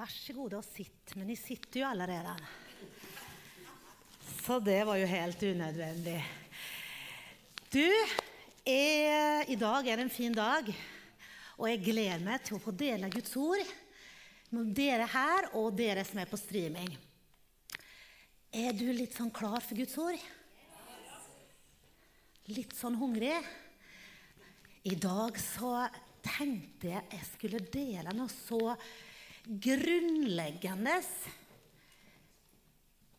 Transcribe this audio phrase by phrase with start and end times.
[0.00, 1.12] Vær så god og sitt.
[1.18, 2.32] Men de sitter jo allerede.
[4.40, 6.14] Så det var jo helt unødvendig.
[7.68, 7.84] Du,
[8.64, 10.70] jeg, i dag er det en fin dag,
[11.58, 13.74] og jeg gleder meg til å få dele Guds ord
[14.56, 16.88] med dere her og dere som er på streaming.
[18.56, 20.24] Er du litt sånn klar for Guds ord?
[22.56, 23.36] Litt sånn hungrig?
[24.88, 25.76] I dag så
[26.24, 28.64] tenkte jeg jeg skulle dele noe så
[29.50, 31.00] grunnleggende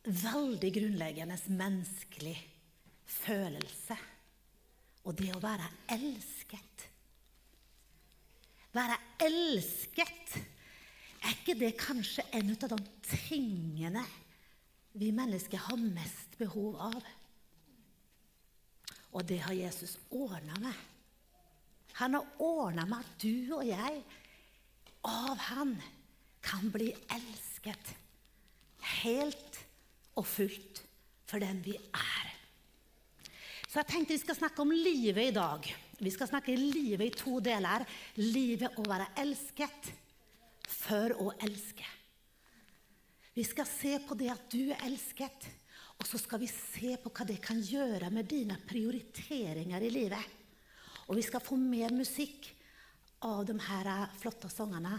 [0.01, 2.37] Veldig grunnleggende menneskelig
[3.05, 3.97] følelse.
[5.05, 6.87] Og det å være elsket.
[8.73, 10.37] Være elsket,
[11.21, 12.79] er ikke det kanskje en av de
[13.11, 14.03] tingene
[14.97, 17.01] vi mennesker har mest behov av?
[19.11, 20.75] Og det har Jesus ordna med.
[21.99, 24.01] Han har ordna med at du og jeg
[25.05, 25.75] av han
[26.41, 27.93] kan bli elsket
[29.01, 29.59] helt
[30.17, 30.81] og fullt
[31.29, 32.27] for den vi er.
[33.71, 35.67] Så jeg tenkte vi skal snakke om livet i dag.
[36.01, 37.85] Vi skal snakke livet i to deler.
[38.19, 39.91] Livet å være elsket
[40.67, 41.87] for å elske.
[43.31, 45.45] Vi skal se på det at du er elsket,
[46.01, 50.25] og så skal vi se på hva det kan gjøre med dine prioriteringer i livet.
[51.07, 52.49] Og vi skal få mer musikk
[53.23, 53.87] av de her
[54.19, 54.97] flotte sangene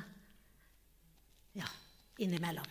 [1.59, 1.69] ja,
[2.23, 2.71] innimellom.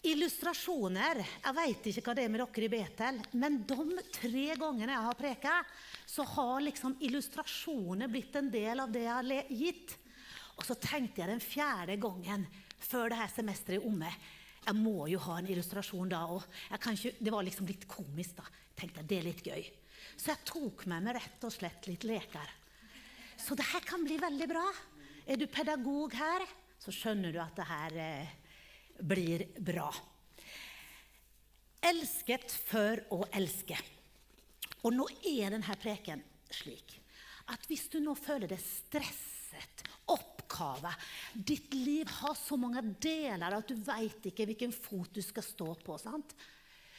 [0.00, 4.94] Illustrasjoner Jeg vet ikke hva det er med dere i Betel, men de tre gangene
[4.94, 5.56] jeg har preka,
[6.08, 9.96] så har liksom illustrasjoner blitt en del av det jeg har gitt.
[10.56, 12.46] Og så tenkte jeg den fjerde gangen
[12.80, 14.08] før dette semesteret er omme
[14.60, 16.44] Jeg må jo ha en illustrasjon da òg.
[17.20, 18.36] Det var liksom litt komisk.
[18.36, 18.44] da.
[18.76, 19.70] tenkte jeg, Det er litt gøy.
[20.16, 22.56] Så jeg tok med meg rett og slett litt leker.
[23.36, 24.64] Så det her kan bli veldig bra.
[25.30, 26.42] Er du pedagog her,
[26.82, 28.30] så skjønner du at det her eh,
[29.06, 29.86] blir bra.
[31.86, 33.78] Elsket for å elske.
[34.82, 36.96] Og nå er denne preken slik
[37.50, 40.90] at hvis du nå føler deg stresset, oppgave
[41.34, 45.70] Ditt liv har så mange deler at du veit ikke hvilken fot du skal stå
[45.78, 45.98] på.
[45.98, 46.34] sant?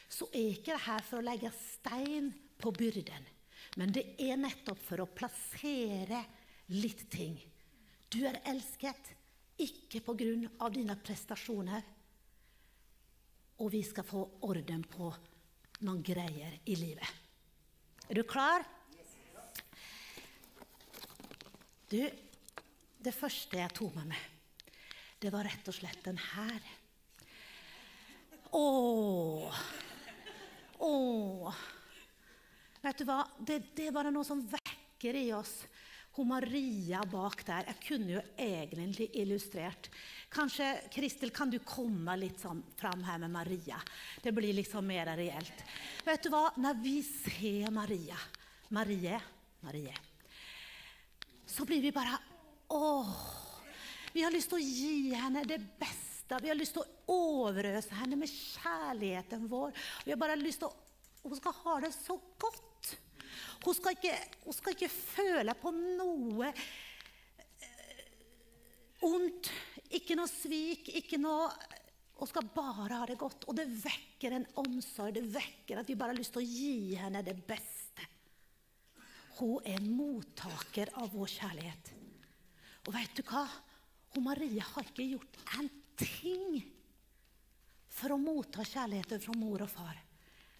[0.08, 3.28] Så er ikke det her for å legge stein på byrden.
[3.76, 6.24] Men det er nettopp for å plassere
[6.72, 7.36] litt ting.
[8.12, 9.14] Du er elsket,
[9.62, 10.68] ikke pga.
[10.68, 11.82] dine prestasjoner.
[13.62, 15.08] Og vi skal få orden på
[15.86, 17.08] noen greier i livet.
[18.08, 18.64] Er du klar?
[21.88, 22.00] Du,
[22.98, 24.28] det første jeg tok med meg,
[25.20, 26.70] det var rett og slett den her.
[28.52, 29.60] Åh.
[30.82, 31.60] Åh.
[32.82, 33.22] Vet du hva?
[33.38, 35.62] Det, det, er bare noe som vekker i oss.
[36.12, 37.68] Hun Maria bak der.
[37.70, 39.88] Jeg kunne jo egentlig illustrert.
[40.32, 43.78] Kanskje, Kristel, kan du komme litt sånn fram her med Maria?
[44.20, 45.64] Det blir liksom mer reelt.
[46.04, 46.50] Vet du hva?
[46.60, 48.18] Når vi ser Maria,
[48.76, 49.20] Marie,
[49.64, 49.94] Marie,
[51.48, 52.18] så blir vi bare
[52.72, 53.16] Åh!
[54.12, 56.38] Vi har lyst til å gi henne det beste.
[56.40, 59.72] Vi har lyst til å overøse henne med kjærligheten vår.
[60.04, 60.78] Vi har bare lyst til å
[61.22, 62.71] Hun skal ha det så godt.
[63.62, 68.00] Hun skal ikke, hun skal ikke føle på noe eh,
[69.06, 69.50] ondt,
[69.94, 71.50] ikke noe svik, ikke noe
[72.22, 73.48] Hun skal bare ha det godt.
[73.50, 76.94] Og det vekker en omsorg, det vekker at vi bare har lyst til å gi
[77.00, 78.04] henne det beste.
[79.40, 81.90] Hun er mottaker av vår kjærlighet.
[82.86, 83.42] Og vet du hva?
[84.14, 85.66] Hun Marie har ikke gjort en
[85.98, 86.62] ting
[87.90, 89.98] for å motta kjærligheten fra mor og far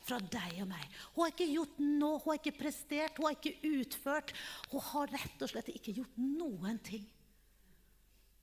[0.07, 0.87] fra deg og meg.
[1.15, 4.33] Hun har ikke gjort noe, hun har ikke prestert, hun har ikke utført.
[4.73, 7.05] Hun har rett og slett ikke gjort noen ting.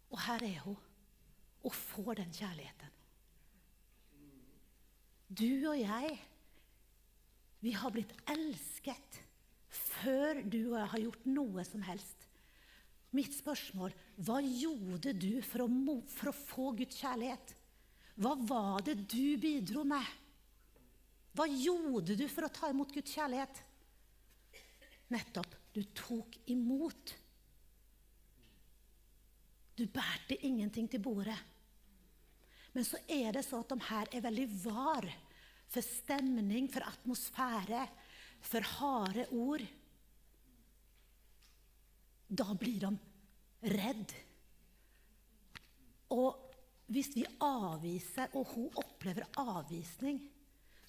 [0.10, 0.78] Og her er hun
[1.68, 2.96] og får den kjærligheten.
[5.30, 6.16] Du og jeg,
[7.62, 9.20] vi har blitt elsket
[9.70, 12.26] før du og jeg har gjort noe som helst.
[13.14, 13.94] Mitt spørsmål
[14.26, 15.70] hva gjorde du for å,
[16.14, 17.54] for å få Guds kjærlighet?
[18.20, 20.06] Hva var det du bidro med?
[21.38, 23.62] Hva gjorde du for å ta imot Guds kjærlighet?
[25.14, 25.56] Nettopp.
[25.74, 27.14] Du tok imot.
[29.78, 31.38] Du bærte ingenting til bordet.
[32.74, 35.08] Men så er det så at de her er veldig var
[35.70, 37.84] for stemning, for atmosfære,
[38.42, 39.64] for harde ord.
[42.30, 42.92] Da blir de
[43.74, 44.14] redd.
[46.14, 46.46] Og
[46.90, 50.22] hvis vi avviser, og hun opplever avvisning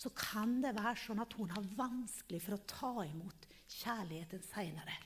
[0.01, 3.49] så kan det være sånn at hun har vanskelig for å ta imot
[3.81, 4.97] kjærligheten seinere.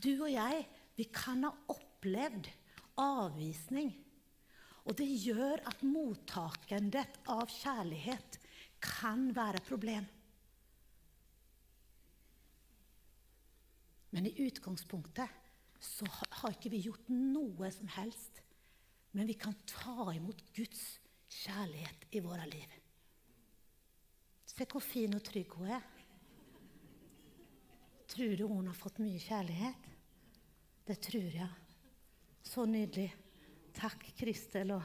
[0.00, 0.62] Du og jeg,
[0.96, 2.48] vi kan ha opplevd
[3.00, 3.90] avvisning.
[4.86, 8.38] Og det gjør at mottakendet av kjærlighet
[8.80, 10.06] kan være et problem.
[14.10, 15.38] Men i utgangspunktet
[15.80, 16.06] så
[16.40, 18.40] har ikke vi gjort noe som helst.
[19.12, 20.82] Men vi kan ta imot Guds
[21.42, 22.79] kjærlighet i våre liv.
[24.60, 25.84] Se hvor fin og trygg hun er.
[28.12, 29.86] Tror du hun har fått mye kjærlighet?
[30.84, 31.46] Det tror jeg.
[32.44, 33.06] Så nydelig.
[33.78, 34.84] Takk, Kristel og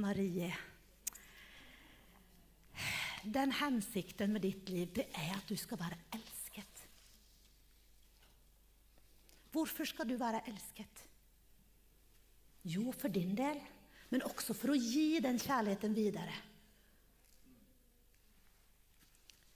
[0.00, 0.48] Marie.
[3.28, 6.82] Den hensikten med ditt liv det er at du skal være elsket.
[9.52, 11.04] Hvorfor skal du være elsket?
[12.72, 13.60] Jo, for din del,
[14.08, 16.40] men også for å gi den kjærligheten videre.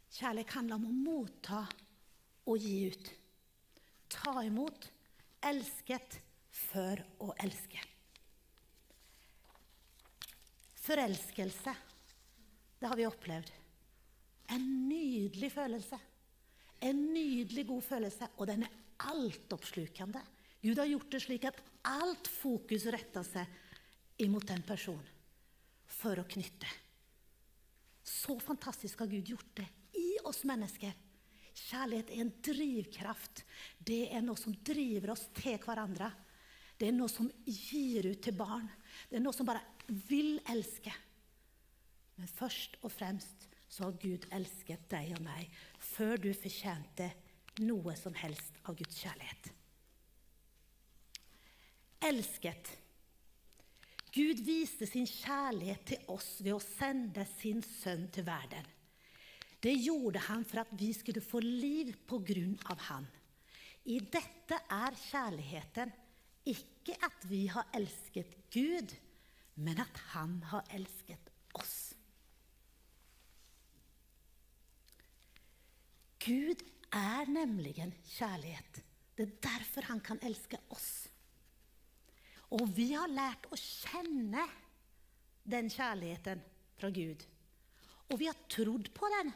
[0.08, 1.62] Kjærlighet handler om å motta
[2.48, 3.10] og gi ut.
[4.08, 4.88] Ta imot,
[5.44, 6.18] elsket
[6.54, 7.80] for å elske.
[10.88, 11.74] Forelskelse,
[12.80, 13.52] det har vi opplevd.
[14.54, 15.98] En nydelig følelse.
[16.80, 18.76] En nydelig god følelse, og den er
[19.10, 20.22] altoppslukende.
[20.62, 25.16] Gud har gjort det slik at alt fokus retter seg imot den personen
[25.98, 26.70] for å knytte.
[28.02, 29.66] Så fantastisk har Gud gjort det
[30.28, 30.94] oss mennesker.
[31.58, 33.42] Kjærlighet er en drivkraft.
[33.78, 36.10] Det er noe som driver oss til hverandre.
[36.78, 38.68] Det er noe som gir ut til barn.
[39.10, 39.64] Det er noe som bare
[40.08, 40.92] vil elske.
[42.18, 45.50] Men først og fremst så har Gud elsket deg og meg
[45.82, 47.10] før du fortjente
[47.66, 49.50] noe som helst av Guds kjærlighet.
[52.08, 52.70] Elsket.
[54.14, 58.77] Gud viste sin kjærlighet til oss ved å sende sin sønn til verden.
[59.62, 63.06] Det gjorde han for at vi skulle få liv på grunn av han.
[63.90, 65.92] I dette er kjærligheten
[66.48, 68.94] ikke at vi har elsket Gud,
[69.58, 71.76] men at han har elsket oss.
[76.22, 76.62] Gud
[76.94, 77.74] er nemlig
[78.14, 78.82] kjærlighet.
[79.16, 81.08] Det er derfor han kan elske oss.
[82.54, 84.44] Og vi har lært å kjenne
[85.48, 86.40] den kjærligheten
[86.78, 87.24] fra Gud.
[88.08, 89.32] Og vi har trodd på den.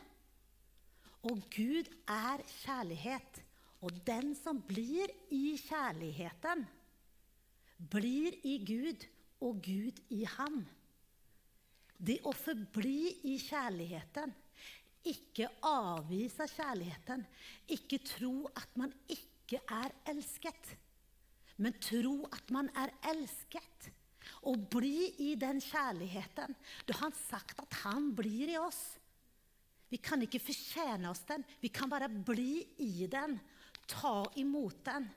[1.22, 3.42] Og Gud er kjærlighet,
[3.82, 6.64] og den som blir i kjærligheten,
[7.90, 9.06] blir i Gud
[9.42, 10.62] og Gud i ham.
[12.02, 14.34] Det å forbli i kjærligheten,
[15.06, 17.24] ikke avvise kjærligheten,
[17.74, 20.76] ikke tro at man ikke er elsket,
[21.62, 23.90] men tro at man er elsket.
[24.46, 26.54] Og bli i den kjærligheten.
[26.86, 28.80] Da har han sagt at han blir i oss.
[29.92, 31.42] Vi kan ikke fortjene oss den.
[31.60, 33.36] Vi kan bare bli i den,
[33.84, 35.08] ta imot den.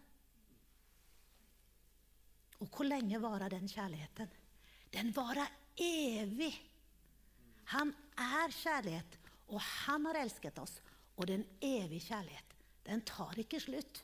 [2.60, 4.34] Og hvor lenge varer den kjærligheten?
[4.92, 5.48] Den varer
[5.80, 6.52] evig.
[7.72, 9.16] Han er kjærlighet,
[9.48, 10.76] og han har elsket oss.
[11.16, 12.56] Og den evige kjærlighet.
[12.86, 14.04] Den tar ikke slutt.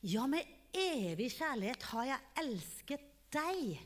[0.00, 3.04] Ja, med evig kjærlighet har jeg elsket
[3.36, 3.76] deg.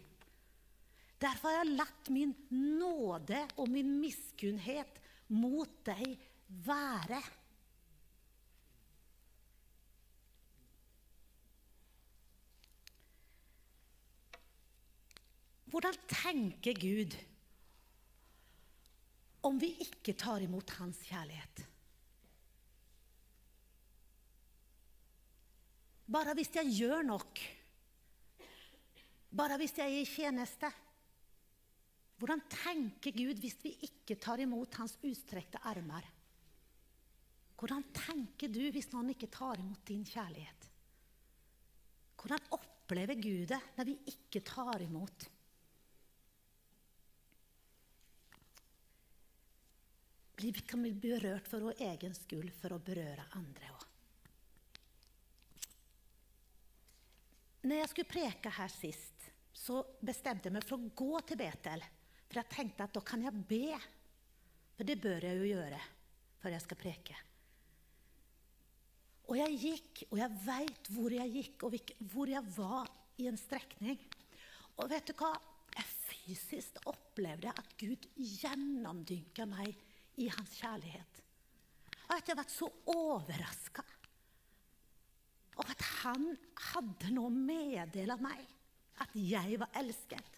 [1.23, 4.99] Derfor har jeg latt min nåde og min miskunnhet
[5.33, 6.19] mot deg
[6.67, 7.21] være.
[15.75, 17.17] Hvordan tenker Gud
[19.45, 21.65] om vi ikke tar imot hans kjærlighet?
[26.15, 27.41] Bare hvis jeg gjør nok.
[29.35, 30.71] Bare hvis jeg er i tjeneste.
[32.19, 36.07] Hvordan tenker Gud hvis vi ikke tar imot hans utstrekte armer?
[37.59, 40.69] Hvordan tenker du hvis noen ikke tar imot din kjærlighet?
[42.21, 45.27] Hvordan opplever Gud det når vi ikke tar imot?
[50.45, 53.85] Vi kan bli berørt for vår egen skyld for å berøre andre òg.
[57.65, 61.85] Når jeg skulle preke her sist, så bestemte jeg meg for å gå til Betel.
[62.35, 63.77] For jeg tenkte at da kan jeg be.
[64.75, 65.79] For det bør jeg jo gjøre
[66.43, 67.15] før jeg skal preke.
[69.31, 71.77] Og jeg gikk, og jeg veit hvor jeg gikk, og
[72.11, 72.91] hvor jeg var
[73.23, 74.03] i en strekning.
[74.83, 75.31] Og vet du hva?
[75.79, 79.79] Jeg fysisk opplevde at Gud gjennomdynka meg
[80.19, 81.23] i hans kjærlighet.
[82.11, 83.87] Og at jeg ble så overraska.
[85.55, 86.33] Og at han
[86.73, 88.43] hadde noe å meddele meg.
[89.07, 90.34] At jeg var elsket.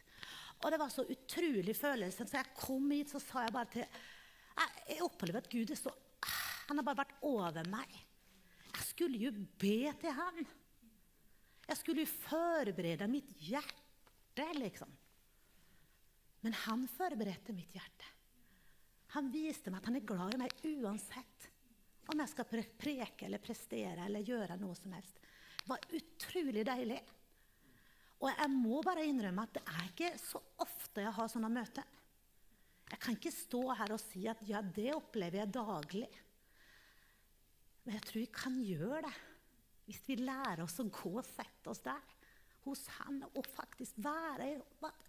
[0.65, 2.27] Og det var så utrolig følelse.
[2.27, 3.87] Så jeg kom hit, så sa jeg bare til
[4.89, 5.93] Jeg opplever at Gud er så
[6.69, 7.91] Han har bare vært over meg.
[8.73, 10.41] Jeg skulle jo be til ham.
[11.67, 14.91] Jeg skulle jo forberede mitt hjerte, liksom.
[16.43, 18.11] Men han forberedte mitt hjerte.
[19.15, 21.47] Han viste meg at han er glad i meg uansett
[22.13, 25.19] om jeg skal preke eller prestere eller gjøre noe som helst.
[25.63, 27.01] Det var utrolig deilig.
[28.23, 31.85] Og jeg må bare innrømme at det er ikke så ofte jeg har sånne møter.
[32.87, 36.07] Jeg kan ikke stå her og si at ja, det opplever jeg daglig.
[37.85, 39.17] Men jeg tror vi kan gjøre det
[39.87, 42.15] hvis vi lærer oss å gå og sette oss der
[42.65, 44.57] hos Han og faktisk være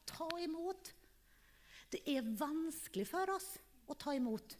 [0.05, 0.91] ta imot.
[1.89, 3.55] Det er vanskelig for oss
[3.89, 4.53] å ta imot.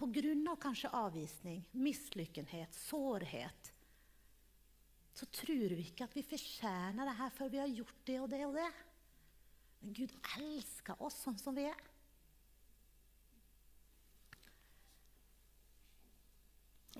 [0.00, 3.72] På grunn av kanskje avvisning, mislykkenhet, sårhet
[5.14, 8.28] så tror vi ikke at vi fortjener det her før vi har gjort det og
[8.32, 8.68] det og det.
[9.80, 11.86] Men Gud elsker oss sånn som vi er.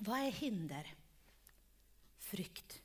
[0.01, 0.87] Hva er hinder?
[2.31, 2.79] Frykt.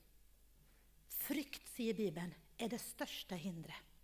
[1.26, 3.95] Frykt, sier Bibelen, er det største hinderet.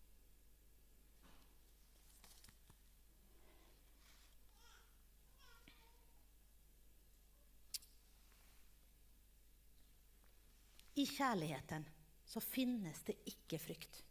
[11.03, 11.85] I kjærligheten
[12.29, 14.03] så finnes det ikke frykt.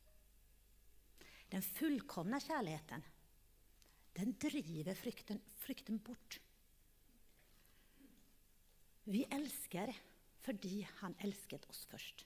[1.52, 3.04] Den fullkomne kjærligheten,
[4.18, 6.40] den driver frykten, frykten bort.
[9.08, 9.94] Vi elsker
[10.44, 12.26] fordi han elsket oss først.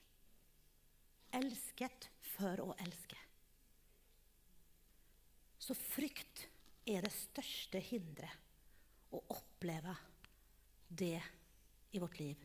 [1.36, 3.18] Elsket for å elske.
[5.62, 6.46] Så frykt
[6.86, 9.94] er det største hinderet å oppleve
[10.88, 11.18] det
[11.94, 12.42] i vårt liv.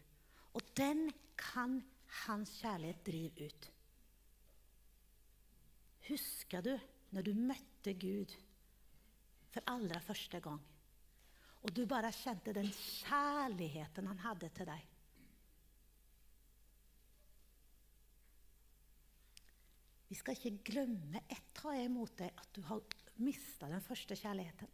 [0.58, 1.08] Og den
[1.40, 1.80] kan
[2.26, 3.70] hans kjærlighet driver ut.
[6.10, 6.74] Husker du
[7.16, 8.34] når du møtte Gud
[9.52, 10.62] for aller første gang,
[11.62, 14.88] og du bare kjente den kjærligheten han hadde til deg?
[20.12, 22.82] Vi skal ikke glemme ett ta imot deg at du har
[23.24, 24.68] mista den første kjærligheten.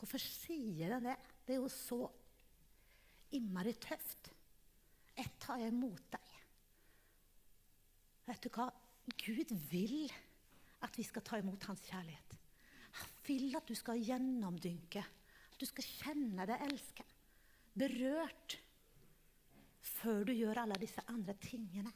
[0.00, 1.16] Hvorfor sier den det?
[1.46, 2.00] Det er jo så
[3.36, 4.32] innmari tøft.
[5.14, 6.29] Ett tar jeg imot deg.
[8.30, 8.68] Vet du hva?
[9.18, 10.04] Gud vil
[10.86, 12.36] at vi skal ta imot hans kjærlighet.
[13.00, 17.16] Han vil at du skal gjennomdynke, at du skal kjenne deg elsket,
[17.74, 18.56] berørt,
[20.00, 21.92] før du gjør alle disse andre tingene.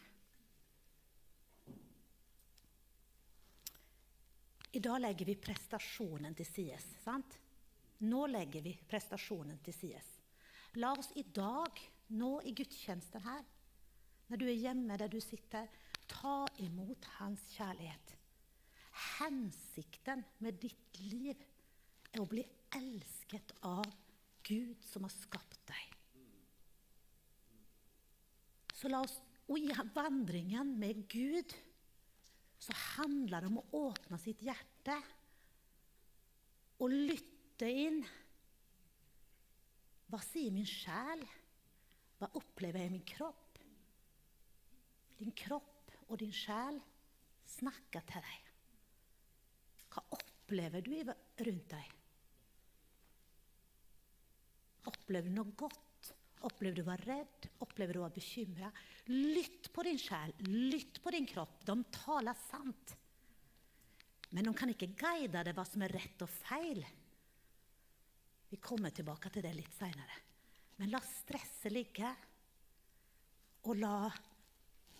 [4.74, 6.86] I dag legger vi prestasjonen til sides.
[7.04, 7.38] sant?
[8.10, 10.08] Nå legger vi prestasjonen til sides.
[10.82, 11.78] La oss i dag,
[12.18, 13.44] nå i gudstjenesten her,
[14.28, 15.68] når du er hjemme der du sitter,
[16.14, 18.14] Ta imot hans kjærlighet.
[19.18, 21.34] Hensikten med ditt liv
[22.14, 22.44] er å bli
[22.78, 23.86] elsket av
[24.46, 25.94] Gud som har skapt deg.
[28.74, 29.16] Så la oss,
[29.48, 31.52] og I vandringen med Gud
[32.60, 34.96] så handler det om å åpne sitt hjerte
[36.80, 38.00] og lytte inn.
[40.08, 41.24] Hva sier min sjel?
[42.20, 43.60] Hva opplever jeg i min kropp?
[45.18, 45.73] Din kropp
[46.08, 46.80] og din sjel
[47.48, 48.50] snakker til deg.
[49.94, 51.92] Hva opplever du rundt deg?
[54.90, 56.10] Opplever du noe godt?
[56.44, 57.46] Opplever du å være redd?
[57.64, 58.68] Opplever du å være bekymra?
[59.08, 61.62] Lytt på din sjel, lytt på din kropp.
[61.64, 62.96] De taler sant.
[64.34, 66.82] Men de kan ikke guide deg hva som er rett og feil.
[68.50, 70.20] Vi kommer tilbake til det litt seinere.
[70.76, 72.10] Men la stresset ligge,
[73.64, 74.10] og la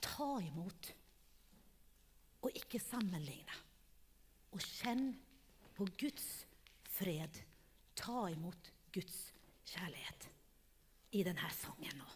[0.05, 0.91] Ta imot,
[2.45, 3.63] og ikke sammenligne.
[4.55, 5.09] Og kjenn
[5.75, 6.29] på Guds
[6.97, 7.41] fred.
[7.99, 9.17] Ta imot Guds
[9.73, 10.29] kjærlighet
[11.15, 12.13] i denne sangen nå.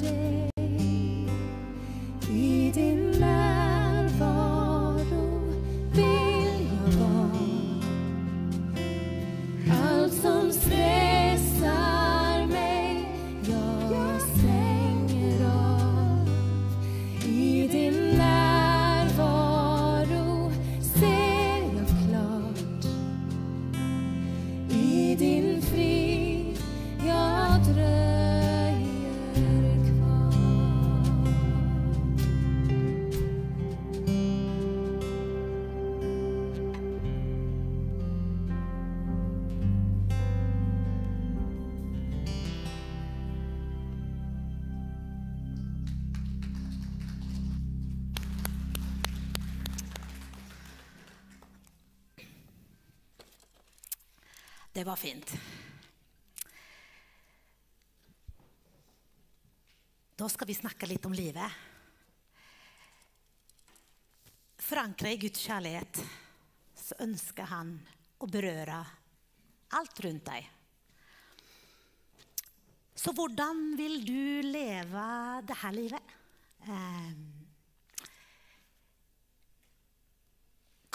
[0.00, 0.39] day.
[54.80, 55.32] Det var fint.
[60.16, 61.58] Da skal vi snakke litt om livet.
[64.56, 66.00] Forankra i Guds kjærlighet
[66.80, 67.74] så ønsker han
[68.24, 68.80] å berøre
[69.76, 70.48] alt rundt deg.
[72.96, 75.06] Så hvordan vil du leve
[75.44, 76.18] dette livet?
[76.64, 77.14] Eh,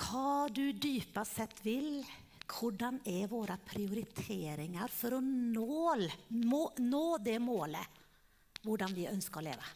[0.01, 2.01] hva du dypest sett vil,
[2.49, 5.95] hvordan er våre prioriteringer for å nå,
[6.29, 8.03] nå det målet
[8.65, 9.73] hvordan vi ønsker å leve?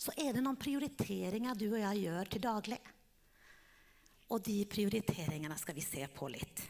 [0.00, 2.78] Så er det noen prioriteringer du og jeg gjør til daglig.
[4.30, 6.62] Og de prioriteringene skal vi se på litt.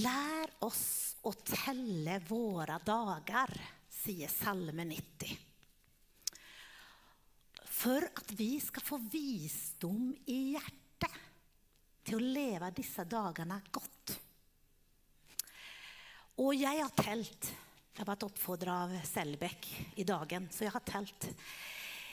[0.00, 3.54] Lær oss å telle våre dager,
[3.90, 5.38] sier Salme 90.
[7.80, 10.79] For at vi skal få visdom i hjertet
[12.10, 14.16] til å leve disse dagene godt.
[16.42, 17.50] Og jeg har telt.
[17.90, 19.68] Jeg har vært oppfordra av Selbekk
[20.00, 21.28] i dagen, så jeg har telt.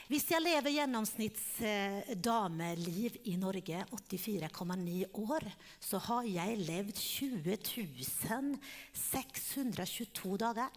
[0.08, 5.44] Hvis jeg lever gjennomsnitts eh, dameliv i Norge, 84,9 år,
[5.84, 7.58] så har jeg levd 20
[8.96, 10.70] 622 dager.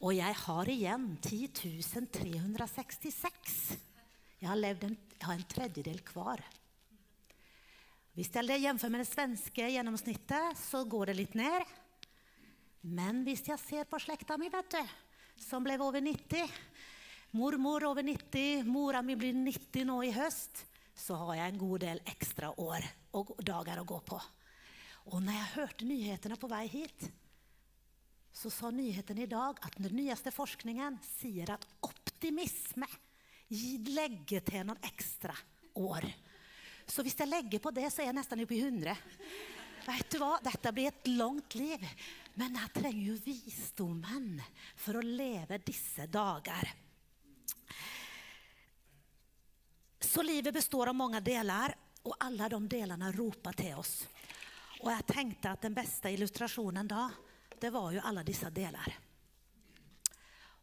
[0.00, 1.48] Og jeg har igjen 10
[2.18, 3.58] 366.
[4.40, 6.44] Jeg har levd en, jeg har en tredjedel hver.
[8.20, 11.70] Hvis jeg jamfører med det svenske gjennomsnittet, så går det litt ned.
[12.84, 14.90] Men hvis jeg ser på slekta mi, vet du,
[15.40, 16.52] som ble over 90
[17.32, 20.66] Mormor over 90, mora mi blir 90 nå i høst.
[20.92, 22.84] Så har jeg en god del ekstra år
[23.16, 24.20] og dager å gå på.
[25.14, 27.06] Og når jeg hørte nyhetene på vei hit,
[28.36, 32.90] så sa nyhetene i dag at den nyeste forskningen sier at optimisme
[33.94, 35.32] legger til noen ekstra
[35.80, 36.04] år.
[36.90, 38.94] Så hvis jeg legger på det, så er jeg nesten oppe i 100.
[39.86, 40.34] Vet du hva?
[40.42, 41.84] Dette blir et langt liv.
[42.38, 44.40] Men jeg trenger jo visdommen
[44.78, 46.70] for å leve disse dager.
[50.00, 51.74] Så livet består av mange deler,
[52.08, 53.94] og alle de delene roper til oss.
[54.80, 57.04] Og jeg tenkte at den beste illustrasjonen da,
[57.60, 58.94] det var jo alle disse deler.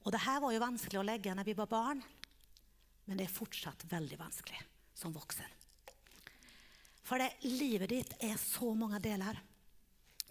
[0.04, 2.02] Og det her var jo vanskelig å legge når vi var barn,
[3.06, 4.60] men det er fortsatt veldig vanskelig
[4.98, 5.67] som voksen.
[7.08, 9.38] For det, livet ditt er så mange deler.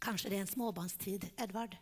[0.03, 1.77] Kanskje det er en småbarnstid, Edvard.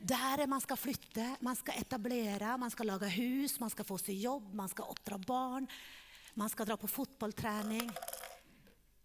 [0.00, 4.24] Der man skal flytte, man skal etablere, man skal lage hus, man skal få seg
[4.24, 5.68] jobb, man skal oppdra barn,
[6.34, 7.92] man skal dra på fotballtrening.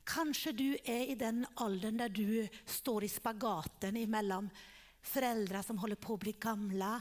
[0.10, 4.48] Kanskje du er i den alderen der du står i spagaten mellom
[5.06, 6.96] foreldre som holder på å bli gamle,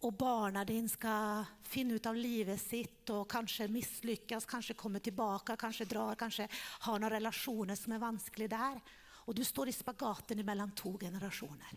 [0.00, 5.58] og barna dine skal finne ut av livet sitt og kanskje mislykkes, kanskje komme tilbake,
[5.60, 6.46] kanskje drar, kanskje
[6.86, 8.80] har noen relasjoner som er vanskelig der.
[9.28, 11.76] Og du står i spagaten mellom to generasjoner.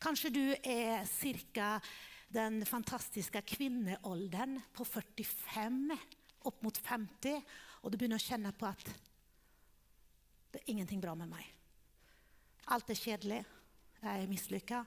[0.00, 1.02] Kanskje du er
[1.52, 1.80] ca.
[2.30, 5.90] den fantastiske kvinnealderen på 45
[6.46, 7.42] opp mot 50,
[7.82, 8.86] og du begynner å kjenne på at
[10.50, 11.42] det er ingenting bra med meg.
[12.70, 13.42] Alt er kjedelig.
[14.00, 14.84] Jeg er mislykka.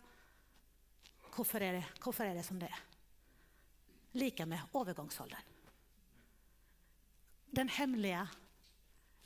[1.33, 2.81] Hvorfor, er, det, hvorfor, er det som det er?
[4.13, 5.51] Like med overgangsalderen.
[7.55, 8.27] Den hemmelige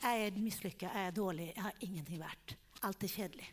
[0.02, 2.54] Jeg er mislykka, jeg er dårlig, jeg har ingenting verdt.
[2.86, 3.48] Alt er kjedelig.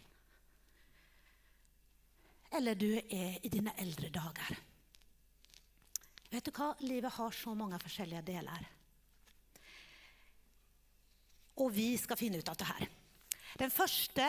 [2.53, 4.59] Eller du er i dine eldre dager.
[6.31, 6.75] Vet du hva?
[6.85, 8.69] Livet har så mange forskjellige deler.
[11.63, 12.87] Og vi skal finne ut av det her.
[13.59, 14.29] Den første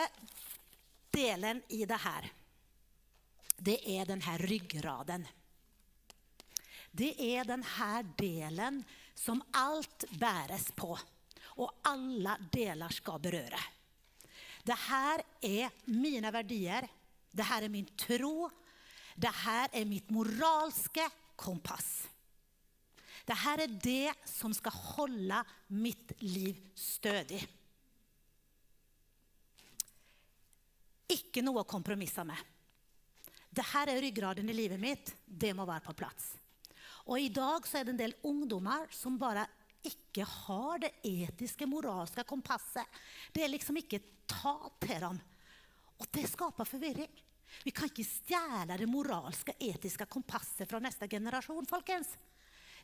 [1.12, 2.30] delen i det her,
[3.56, 5.26] det er denne ryggraden.
[6.96, 8.80] Det er denne delen
[9.16, 10.92] som alt bæres på,
[11.56, 13.60] og alle deler skal berøre.
[14.66, 15.00] Dette
[15.46, 16.88] er mine verdier,
[17.30, 18.48] dette er min tro,
[19.16, 21.04] dette er mitt moralske
[21.38, 22.06] kompass.
[23.26, 25.38] Dette er det som skal holde
[25.74, 27.40] mitt liv stødig.
[31.12, 32.55] Ikke noe å kompromisse med.
[33.56, 35.14] Dette er ryggraden i livet mitt.
[35.24, 36.34] Det må være på plass.
[37.06, 39.46] Og I dag så er det en del ungdommer som bare
[39.86, 42.84] ikke har det etiske, moralske kompasset.
[43.32, 45.20] Det er liksom ikke ta til dem.
[45.96, 47.22] Og det skaper forvirring.
[47.64, 51.68] Vi kan ikke stjele det moralske, etiske kompasset fra neste generasjon.
[51.70, 52.10] folkens.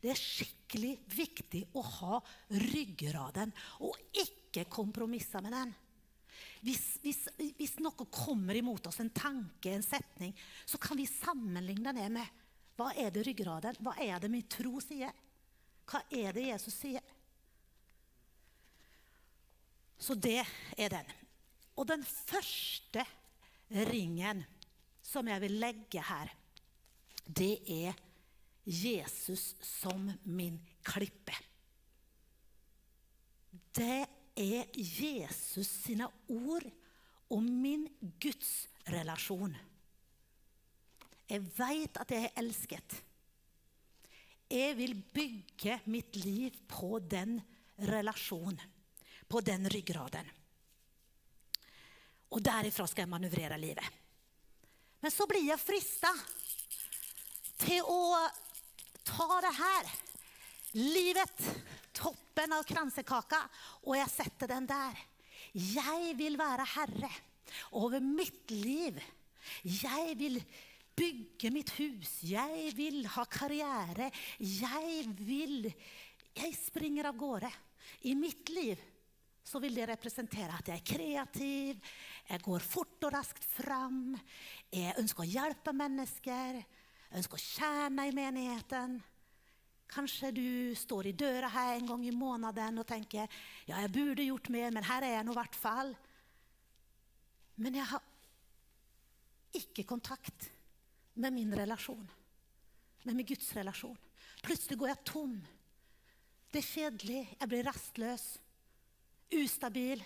[0.03, 3.53] Det er skikkelig viktig å ha ryggraden
[3.87, 5.75] og ikke kompromisse med den.
[6.63, 7.25] Hvis, hvis,
[7.59, 12.39] hvis, noe kommer imot oss, en tanke, en setning, så kan vi sammenligne det med
[12.79, 15.11] hva er det ryggraden, hva er det min tro sier?
[15.91, 17.03] Hva er det Jesus sier?
[20.03, 20.41] Så det
[20.79, 21.11] er den.
[21.79, 23.05] Og den første
[23.91, 24.43] ringen
[25.03, 26.31] som jeg vil legge her,
[27.27, 27.99] det er
[28.67, 31.35] Jesus som min klippe.
[33.75, 36.65] Det er Jesus sine ord
[37.33, 37.87] om min
[38.21, 39.55] gudsrelasjon.
[41.29, 42.99] Jeg veit at jeg er elsket.
[44.53, 47.39] Jeg vil bygge mitt liv på den
[47.89, 48.61] relasjonen,
[49.29, 50.29] på den ryggraden.
[52.33, 54.01] Og derifra skal jeg manøvrere livet.
[55.01, 56.13] Men så blir jeg frista
[57.63, 58.19] til å
[59.05, 59.91] ta det her.
[60.79, 61.43] Livet,
[62.03, 63.41] toppen av kransekaka,
[63.87, 64.99] og jeg setter den der.
[65.55, 67.11] Jeg vil være herre
[67.79, 68.99] over mitt liv.
[69.63, 70.39] Jeg vil
[70.97, 72.21] bygge mitt hus.
[72.27, 74.11] Jeg vil ha karriere.
[74.39, 75.73] Jeg vil
[76.33, 77.51] Jeg springer av gårde.
[78.09, 78.81] I mitt liv
[79.45, 81.81] så vil det representere at jeg er kreativ,
[82.29, 84.15] jeg går fort og raskt fram,
[84.73, 88.97] jeg ønsker å hjelpe mennesker, jeg ønsker å tjene i menigheten.
[89.93, 90.47] Kanskje du
[90.79, 93.27] står i døra her en gang i måneden og tenker
[93.69, 95.93] ja, jeg burde gjort mer, men her er jeg nå i hvert fall.
[97.61, 98.09] Men jeg har
[99.61, 100.49] ikke kontakt
[101.21, 102.09] med min relasjon,
[103.05, 103.99] med min Guds relasjon.
[104.43, 105.37] Plutselig går jeg tom.
[106.53, 107.21] Det er kjedelig.
[107.39, 108.27] Jeg blir rastløs.
[109.33, 110.03] Ustabil.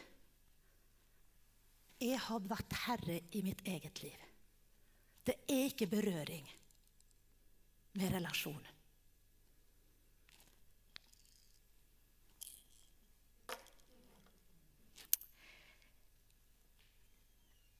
[2.02, 4.24] Jeg har vært herre i mitt eget liv.
[5.26, 6.46] Det er ikke berøring
[7.96, 8.75] med relasjon.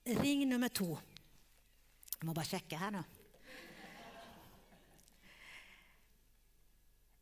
[0.07, 0.93] Ring nummer to.
[2.17, 3.03] Jeg må bare sjekke her nå.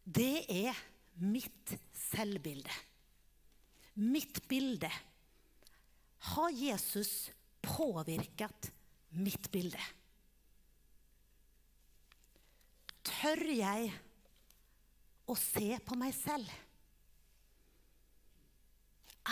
[0.05, 0.77] Det er
[1.25, 2.75] mitt selvbilde.
[4.05, 4.91] Mitt bilde.
[6.35, 7.31] Har Jesus
[7.65, 8.69] påvirket
[9.17, 9.81] mitt bilde?
[13.05, 13.89] Tør jeg
[15.25, 16.53] å se på meg selv?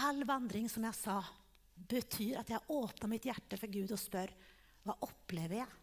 [0.01, 1.19] All vandring, som jeg sa,
[1.75, 4.33] betyr at jeg åpner mitt hjerte for Gud og spør
[4.83, 5.79] hva opplever jeg?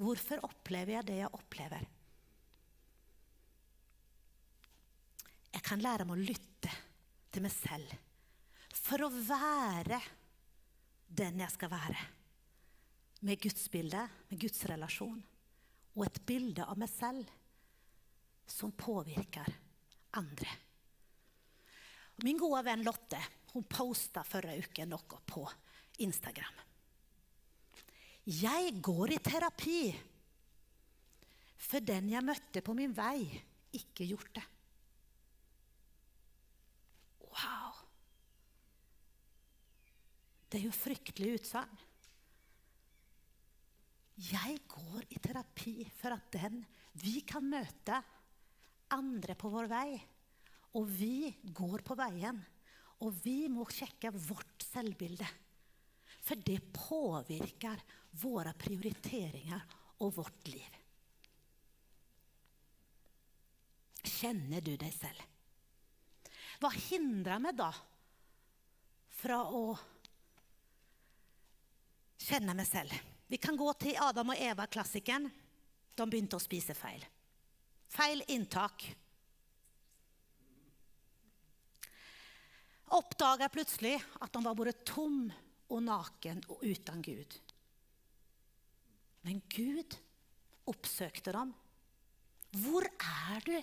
[0.00, 1.84] Hvorfor opplever jeg det jeg opplever?
[5.54, 6.72] Jeg kan lære meg å lytte
[7.34, 7.94] til meg selv
[8.74, 10.00] for å være
[11.14, 12.00] den jeg skal være.
[13.24, 15.22] Med Guds bilde, med Guds relasjon
[15.94, 17.30] og et bilde av meg selv
[18.50, 19.48] som påvirker
[20.18, 20.50] andre.
[22.26, 23.20] Min gode venn Lotte
[23.54, 25.44] hun posta forrige uke noe på
[26.02, 26.60] Instagram.
[28.24, 29.80] Jeg går i terapi,
[31.64, 33.24] for den jeg møtte på min vei,
[33.74, 34.44] ikke gjort det.
[37.28, 37.82] Wow!
[40.48, 41.80] Det er jo fryktelig utsagn.
[44.30, 46.60] Jeg går i terapi for at den
[47.02, 47.98] vi kan møte
[48.94, 49.88] andre på vår vei.
[50.78, 52.38] Og vi går på veien,
[53.02, 55.26] og vi må sjekke vårt selvbilde.
[56.24, 57.82] For det påvirker
[58.22, 59.64] våre prioriteringer
[60.04, 60.80] og vårt liv.
[64.04, 65.20] Kjenner du deg selv?
[66.62, 67.70] Hva hindrer meg da
[69.18, 69.74] fra å
[72.24, 72.94] kjenne meg selv?
[73.28, 75.26] Vi kan gå til Adam og Eva-klassikeren.
[75.94, 77.02] De begynte å spise feil.
[77.90, 78.84] Feil inntak.
[82.94, 85.26] Oppdaga plutselig at de var både tom
[85.72, 87.36] og naken og uten Gud.
[89.24, 89.96] Men Gud
[90.70, 91.54] oppsøkte dem.
[92.62, 93.56] Hvor er du?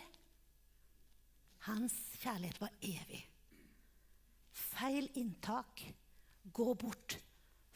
[1.70, 3.22] Hans kjærlighet var evig.
[4.52, 5.86] Feil inntak.
[6.52, 7.20] Gå bort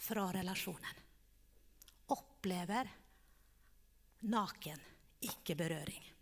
[0.02, 1.04] fra relasjonen.
[2.12, 2.90] Opplever
[4.26, 4.82] naken,
[5.22, 6.15] ikke berøring.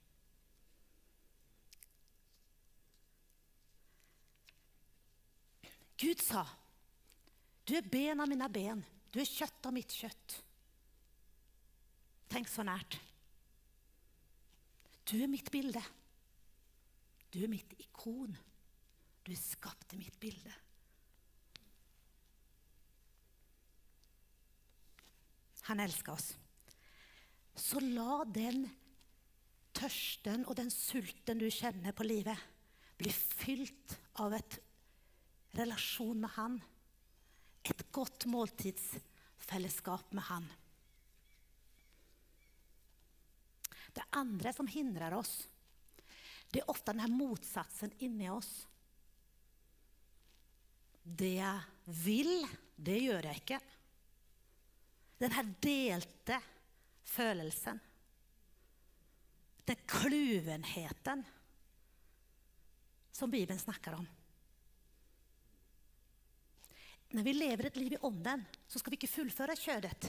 [5.98, 6.46] Gud sa,
[7.66, 10.42] 'Du er ben av mine ben, du er kjøtt av mitt kjøtt'.
[12.30, 12.98] Tenk så nært.
[15.06, 15.82] Du er mitt bilde.
[17.32, 18.36] Du er mitt ikon.
[19.24, 20.54] Du er skapt i mitt bilde.
[25.70, 26.34] Han elsker oss.
[27.56, 28.66] Så la den
[29.78, 32.38] tørsten og den sulten du kjenner på livet,
[32.98, 34.60] bli fylt av et
[35.54, 36.60] relasjon med Han.
[37.64, 40.48] Et godt måltidsfellesskap med Han.
[43.94, 45.48] Det andre som hindrer oss,
[46.50, 48.52] det er ofte denne motsatsen inni oss.
[51.04, 52.34] Det jeg vil,
[52.76, 53.60] det gjør jeg ikke.
[55.22, 56.40] Denne delte
[57.08, 57.80] følelsen.
[59.64, 61.24] Den kluvenheten
[63.14, 64.08] som Bibelen snakker om.
[67.14, 70.08] Når vi lever et liv i ånden, så skal vi ikke fullføre kjødet.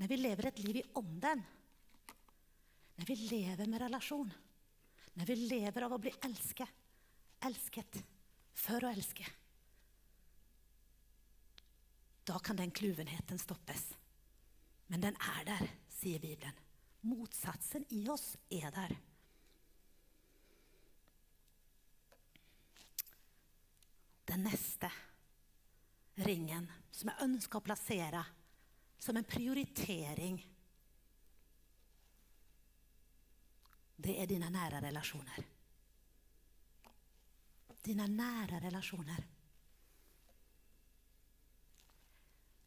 [0.00, 1.44] Når vi lever et liv i ånden,
[2.98, 4.32] når vi lever med relasjon,
[5.14, 6.82] når vi lever av å bli elsket,
[7.46, 8.00] elsket
[8.58, 9.26] for å elske,
[12.24, 13.90] da kan den kluvenheten stoppes.
[14.88, 16.56] Men den er der, sier Bibelen.
[17.04, 18.94] Motsatsen i oss er der.
[24.24, 24.88] Den neste
[26.22, 28.22] ringen som jeg ønsker å plassere
[28.98, 30.38] som en prioritering,
[34.04, 35.46] det er dine nære relasjoner.
[37.84, 39.22] Dine nære relasjoner.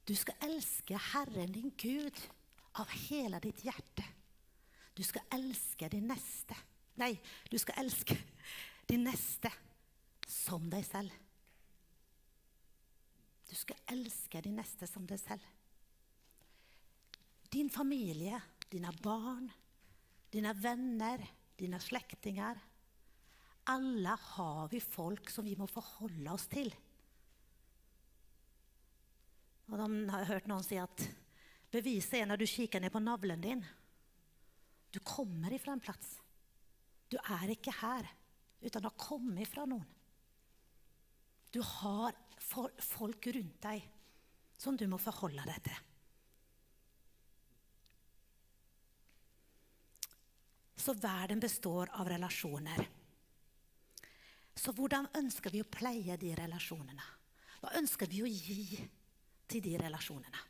[0.08, 2.22] Du skal elske Herren din Gud
[2.80, 4.06] av hele ditt hjerte.
[4.96, 6.56] Du skal elske din neste.
[6.98, 7.12] Nei,
[7.52, 8.16] du skal elske
[8.90, 9.52] din neste
[10.28, 11.27] som deg selv.
[13.48, 15.44] Du skal elske din neste som deg selv.
[17.48, 19.48] Din familie, dine barn,
[20.32, 21.24] dine venner,
[21.58, 22.60] dine slektninger.
[23.72, 26.70] Alle har vi folk som vi må forholde oss til.
[29.68, 31.08] Og de har hørt noen si at
[31.72, 33.64] beviset er når du kikker ned på navlen din.
[34.92, 36.16] Du kommer ifra en plass.
[37.12, 38.08] Du er ikke her,
[38.64, 39.88] uten å komme ifra noen.
[41.52, 42.16] Du har
[42.48, 43.86] folk rundt deg
[44.58, 45.84] som du må forholde deg til.
[50.78, 52.86] Så verden består av relasjoner.
[54.58, 57.10] Så hvordan ønsker vi å pleie de relasjonene?
[57.62, 58.78] Hva ønsker vi å gi
[59.50, 60.46] til de relasjonene?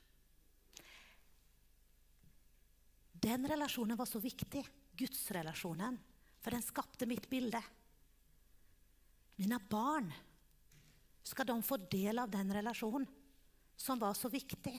[3.17, 4.61] Den relasjonen var så viktig,
[4.97, 5.97] gudsrelasjonen,
[6.39, 7.59] for den skapte mitt bilde.
[9.41, 10.11] Mine barn
[11.27, 13.07] skal de få del av den relasjonen
[13.77, 14.73] som var så viktig.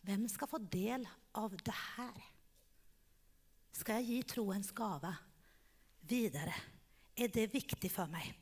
[0.00, 1.04] Hvem skal få del
[1.36, 2.20] av det her?
[3.76, 5.12] Skal jeg gi troens gave
[6.08, 6.54] videre?
[7.14, 8.32] Er det viktig for meg?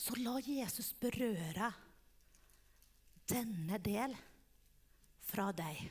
[0.00, 1.70] Så la Jesus berøre
[3.28, 4.16] denne del
[5.24, 5.84] fra deg.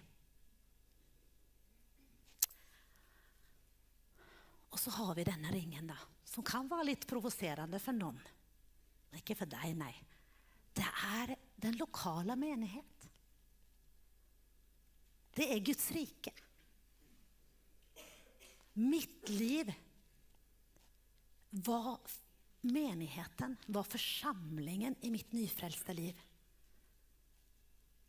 [4.74, 8.18] Og så har vi denne ringen, da, som kan være litt provoserende for noen.
[9.14, 9.94] Ikke for deg, nei.
[10.74, 13.06] Det er den lokale menighet.
[15.34, 16.34] Det er Guds rike.
[18.82, 19.70] Mitt liv
[21.62, 22.00] var
[22.66, 26.22] menigheten, var forsamlingen i mitt nyfrelste liv.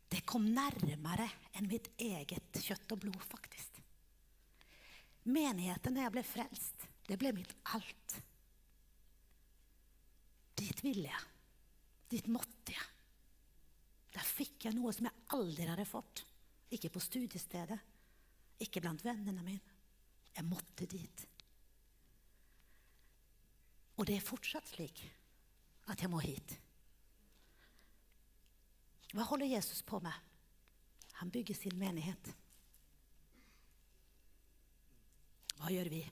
[0.09, 3.74] Det kom nærmere enn mitt eget kjøtt og blod, faktisk.
[5.25, 8.17] Menigheten da jeg ble frelst, det ble mitt alt.
[10.55, 11.31] Dit ville jeg.
[12.09, 12.91] Dit måtte jeg.
[14.15, 16.23] Der fikk jeg noe som jeg aldri hadde fått.
[16.73, 17.77] Ikke på studiestedet,
[18.61, 19.73] ikke blant vennene mine.
[20.35, 21.25] Jeg måtte dit.
[23.95, 25.01] Og det er fortsatt slik
[25.91, 26.55] at jeg må hit.
[29.15, 30.15] Hva holder Jesus på med?
[31.21, 32.33] Han bygger sin menighet.
[35.59, 36.03] Hva gjør vi?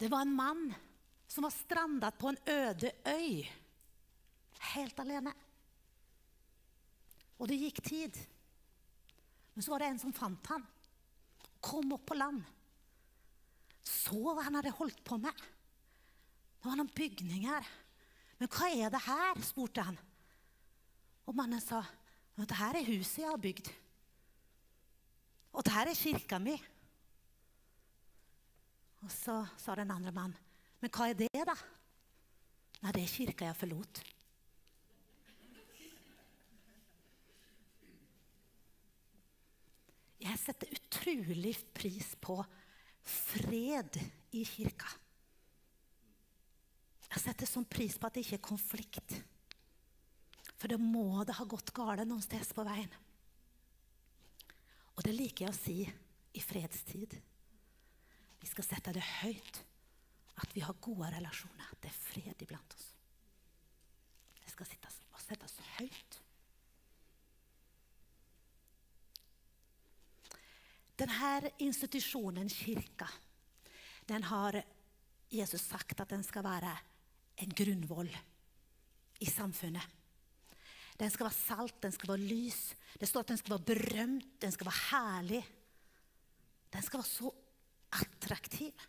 [0.00, 0.62] Det var en mann
[1.28, 3.44] som var strandet på en øde øy,
[4.72, 5.32] helt alene.
[7.40, 8.16] Og det gikk tid.
[9.54, 10.64] Men så var det en som fant han.
[11.60, 12.40] Kom opp på land.
[13.84, 15.44] Så hva han hadde holdt på med.
[16.60, 17.68] Det var noen bygninger.
[18.40, 19.40] Men hva er det her?
[19.44, 20.00] spurte han.
[21.28, 21.82] Og mannen sa
[22.40, 23.66] det her er huset jeg har bygd.
[25.52, 26.54] Og det her er kirka mi.
[29.00, 30.36] Og så sa den andre mannen,
[30.80, 31.56] men hva er det, da?
[32.80, 34.02] Nei, det er kirka jeg forlot.
[40.20, 42.36] Jeg setter utrolig pris på
[43.00, 43.96] fred
[44.36, 44.90] i kirka.
[47.10, 49.16] Jeg setter sånn pris på at det ikke er konflikt.
[50.60, 52.92] For det må det ha gått galt noen steder på veien.
[55.00, 55.74] Og det liker jeg å si
[56.36, 57.14] i fredstid.
[58.36, 59.60] Vi skal sette det høyt.
[60.44, 61.70] At vi har gode relasjoner.
[61.72, 62.90] At det er fred iblant oss.
[64.44, 66.18] Det skal settes, settes høyt.
[71.00, 73.08] Denne institusjonen, kirka,
[74.04, 74.58] den har
[75.32, 76.74] Jesus sagt at den skal være
[77.40, 78.12] en grunnvoll
[79.24, 79.99] i samfunnet.
[81.00, 82.60] Den skal være salt, den skal være lys.
[83.00, 85.42] Det står at den skal være berømt, den skal være herlig.
[86.72, 87.30] Den skal være så
[87.96, 88.86] attraktiv.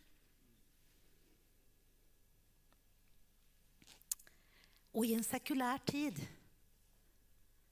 [4.91, 6.19] Og i en sekulær tid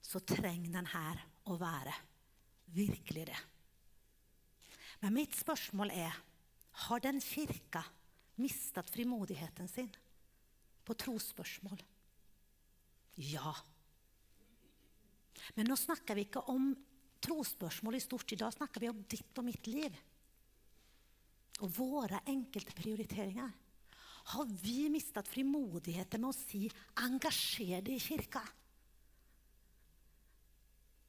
[0.01, 1.19] så trenger den her
[1.51, 1.93] å være
[2.73, 3.41] virkelig det.
[5.03, 6.15] Men mitt spørsmål er
[6.87, 7.83] har den kirka
[8.39, 9.91] mistet frimodigheten sin
[10.87, 11.81] på trosspørsmål?
[13.19, 13.51] Ja.
[15.55, 16.71] Men nå snakker vi ikke om
[17.23, 18.31] trosspørsmål i stort.
[18.33, 19.95] I dag snakker vi om ditt og mitt liv.
[21.59, 23.51] Og våre enkelte prioriteringer.
[24.29, 28.45] Har vi mistet frimodigheten med å si 'engasjer deg i kirka'?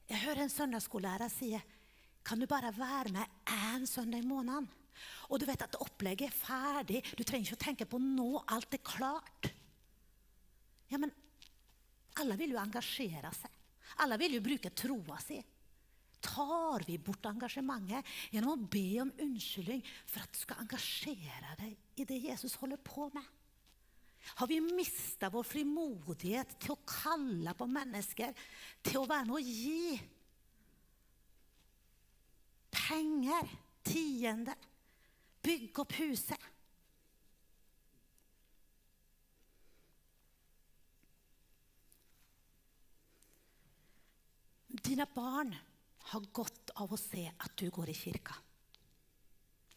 [0.09, 1.61] Jeg hører en søndagsskolelærer si
[2.25, 4.69] 'kan du bare være med én søndag i måneden'?
[5.31, 7.03] Og du vet at opplegget er ferdig.
[7.17, 8.45] Du trenger ikke å tenke på nå.
[8.49, 9.53] Alt er klart.
[10.91, 11.13] Ja, men
[12.21, 13.60] alle vil jo engasjere seg.
[13.99, 15.41] Alle vil jo bruke troa si.
[16.21, 22.01] Tar vi bort engasjementet gjennom å be om unnskyldning for at du skal engasjere deg
[22.03, 23.25] i det Jesus holder på med?
[24.37, 28.37] Har vi mista vår frimodighet til å kalle på mennesker
[28.85, 29.97] til å være med å gi?
[32.75, 33.49] Penger,
[33.87, 34.55] tiende,
[35.41, 36.51] bygge opp huset.
[44.91, 45.53] Dine barn
[46.11, 48.35] har godt av å se at du går i kirka.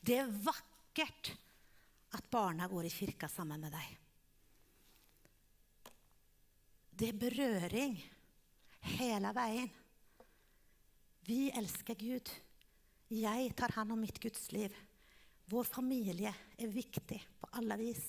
[0.01, 1.29] Det er vakkert
[2.17, 3.91] at barna går i kirka sammen med deg.
[6.97, 7.93] Det er berøring
[8.97, 9.69] hele veien.
[11.29, 12.33] Vi elsker Gud.
[13.13, 14.73] Jeg tar hand om mitt gudsliv.
[15.53, 18.03] Vår familie er viktig på alle vis.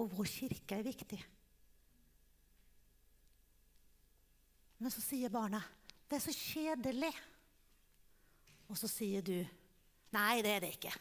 [0.00, 1.22] Og vår kirke er viktig.
[4.80, 5.60] Men så sier barna
[6.08, 7.12] det er så kjedelig.
[8.68, 9.36] Og så sier du
[10.14, 10.92] Nei, det er det ikke.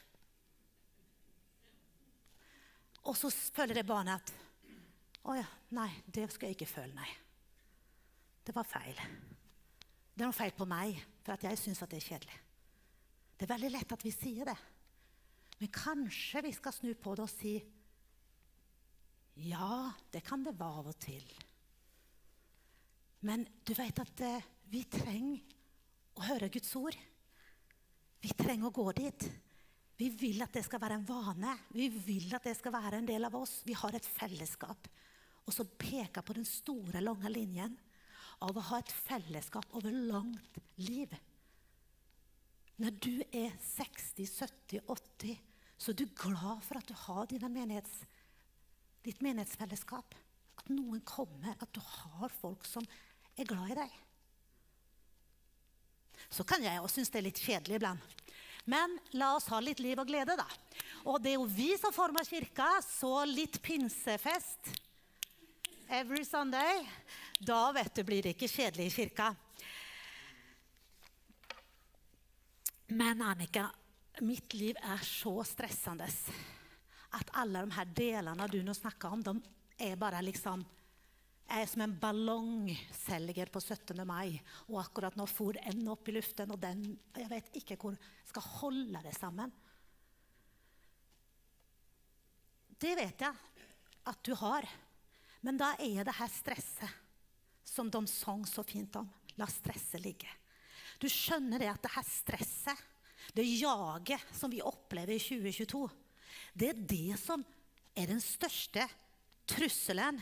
[3.05, 4.31] Og så føler det barnet at
[5.29, 5.45] Å ja,
[5.77, 7.11] nei, det skal jeg ikke føle, nei.
[8.43, 8.97] Det var feil.
[10.13, 12.39] Det er noe feil på meg for jeg syns at det er kjedelig.
[13.37, 14.57] Det er veldig lett at vi sier det.
[15.61, 17.53] Men kanskje vi skal snu på det og si
[19.47, 21.23] ja, det kan det være av og til.
[23.25, 25.41] Men du vet at eh, vi trenger
[26.17, 26.97] å høre Guds ord.
[28.23, 29.25] Vi trenger å gå dit.
[29.99, 31.53] Vi vil at det skal være en vane.
[31.75, 33.59] Vi vil at det skal være en del av oss.
[33.67, 34.87] Vi har et fellesskap.
[35.43, 37.75] Og så peke på den store, lange linjen
[38.43, 41.11] av å ha et fellesskap over langt liv.
[42.81, 45.37] Når du er 60, 70, 80,
[45.77, 47.93] så er du glad for at du har menighets,
[49.05, 50.15] ditt menighetsfellesskap.
[50.57, 52.87] At noen kommer, at du har folk som
[53.37, 54.02] er glad i deg.
[56.29, 58.21] Så kan jeg også synes det er litt kjedelig iblant.
[58.65, 60.47] Men la oss ha litt liv og glede, da.
[61.11, 64.71] Og det er jo vi som former kirka, så litt pinsefest
[65.89, 66.87] every Sunday.
[67.39, 69.33] Da vet du, blir det ikke kjedelig i kirka.
[72.93, 73.67] Men Annika,
[74.21, 76.07] mitt liv er så stressende
[77.13, 79.35] at alle de her delene du nå snakker om, de
[79.89, 80.63] er bare liksom
[81.51, 83.99] er som en ballongselger på 17.
[84.07, 84.39] mai.
[84.69, 86.85] Og akkurat nå for en opp i luften, og den
[87.17, 87.97] jeg vet ikke hvor
[88.29, 89.51] skal holde det sammen.
[92.79, 93.67] Det vet jeg
[94.09, 94.67] at du har.
[95.43, 97.01] Men da er det her stresset
[97.67, 99.07] som de sang så fint om.
[99.39, 100.29] La stresset ligge.
[101.01, 102.83] Du skjønner det at det her stresset,
[103.33, 105.87] det jaget som vi opplever i 2022,
[106.59, 107.43] det er det som
[107.95, 108.85] er den største
[109.49, 110.19] trusselen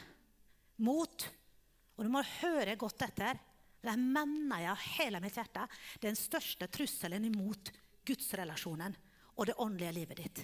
[0.81, 1.27] mot
[1.97, 3.37] Og du må høre godt etter.
[3.81, 5.67] Det mener jeg hele mitt hjerte.
[6.01, 7.69] Den største trusselen imot
[8.07, 8.95] gudsrelasjonen
[9.38, 10.41] og det åndelige livet ditt.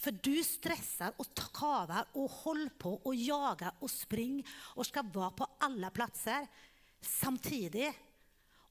[0.00, 5.34] For du stresser og kaver og holder på og jager og springer og skal være
[5.40, 6.48] på alle plasser
[7.02, 7.90] samtidig.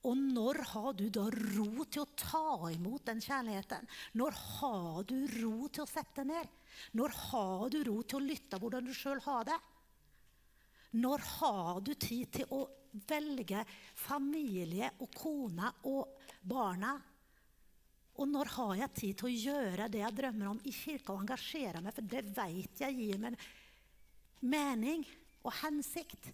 [0.06, 3.88] Og når har du da ro til å ta imot den kjærligheten?
[4.22, 6.52] Når har du ro til å sette ned?
[6.94, 9.58] Når har du ro til å lytte hvordan du sjøl har det?
[10.96, 12.62] Når har du tid til å
[13.10, 13.66] velge
[14.00, 16.94] familie og kone og barna?
[18.16, 21.26] Og når har jeg tid til å gjøre det jeg drømmer om i kirka og
[21.26, 21.96] engasjere meg?
[21.98, 23.36] For det vet jeg gir meg
[24.46, 25.04] mening
[25.44, 26.32] og hensikt.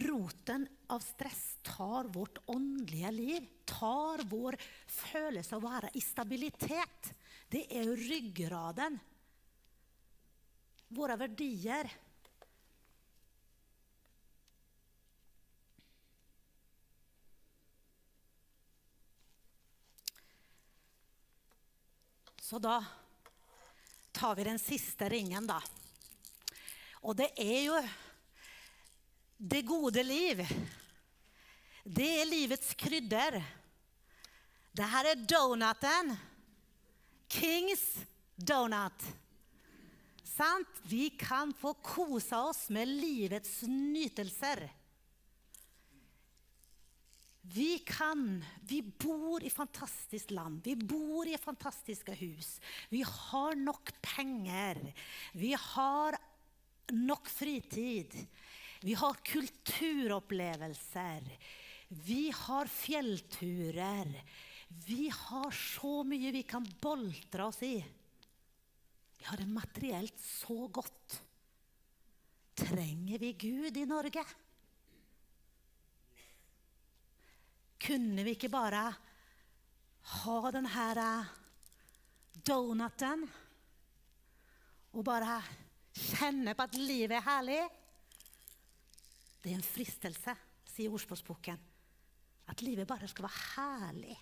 [0.00, 4.56] roten av stress tar vårt åndelige liv, tar vår
[4.90, 7.12] følelse av å være i stabilitet.
[7.50, 8.98] Det er ryggraden.
[10.94, 11.90] Våre verdier.
[22.44, 22.84] Så da
[24.12, 25.56] tar vi den siste ringen, da.
[27.02, 27.80] Og det er jo
[29.36, 30.44] det gode liv.
[31.84, 33.40] Det er livets krydder.
[34.70, 36.14] Det her er donaten.
[37.28, 37.82] Kings
[38.36, 39.08] donut.
[40.34, 40.80] Sant?
[40.82, 44.72] Vi kan få kose oss med livets nytelser.
[47.40, 50.60] Vi kan Vi bor i fantastisk land.
[50.64, 52.60] Vi bor i fantastiske hus.
[52.88, 54.94] Vi har nok penger.
[55.32, 56.16] Vi har
[56.90, 58.26] nok fritid.
[58.80, 61.38] Vi har kulturopplevelser.
[61.88, 64.22] Vi har fjellturer.
[64.86, 67.84] Vi har så mye vi kan boltre oss i.
[69.24, 71.14] Vi har det materielt så godt.
[72.54, 74.24] Trenger vi Gud i Norge?
[77.80, 78.82] Kunne vi ikke bare
[80.10, 81.06] ha denne
[82.44, 83.24] donuten
[84.92, 85.40] og bare
[85.96, 87.58] kjenne på at livet er herlig?
[89.40, 90.36] Det er en fristelse,
[90.68, 91.64] sier ordspråksboken.
[92.52, 94.20] At livet bare skal være herlig.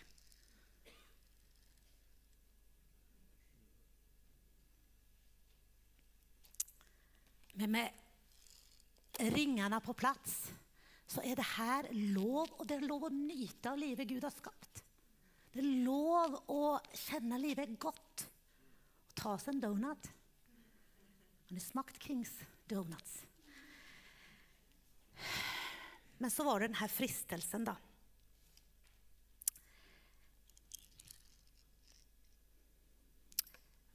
[7.63, 10.49] Men med ringene på plass
[11.07, 14.33] så er det her lov, og det er lov å nyte av livet Gud har
[14.35, 14.81] skapt.
[15.53, 16.63] Det er lov å
[16.97, 18.25] kjenne livet godt.
[19.07, 20.09] Og ta seg en donut.
[21.51, 22.33] Han har smakt Kings
[22.67, 23.21] donuts.
[26.19, 27.77] Men så var det denne fristelsen, da.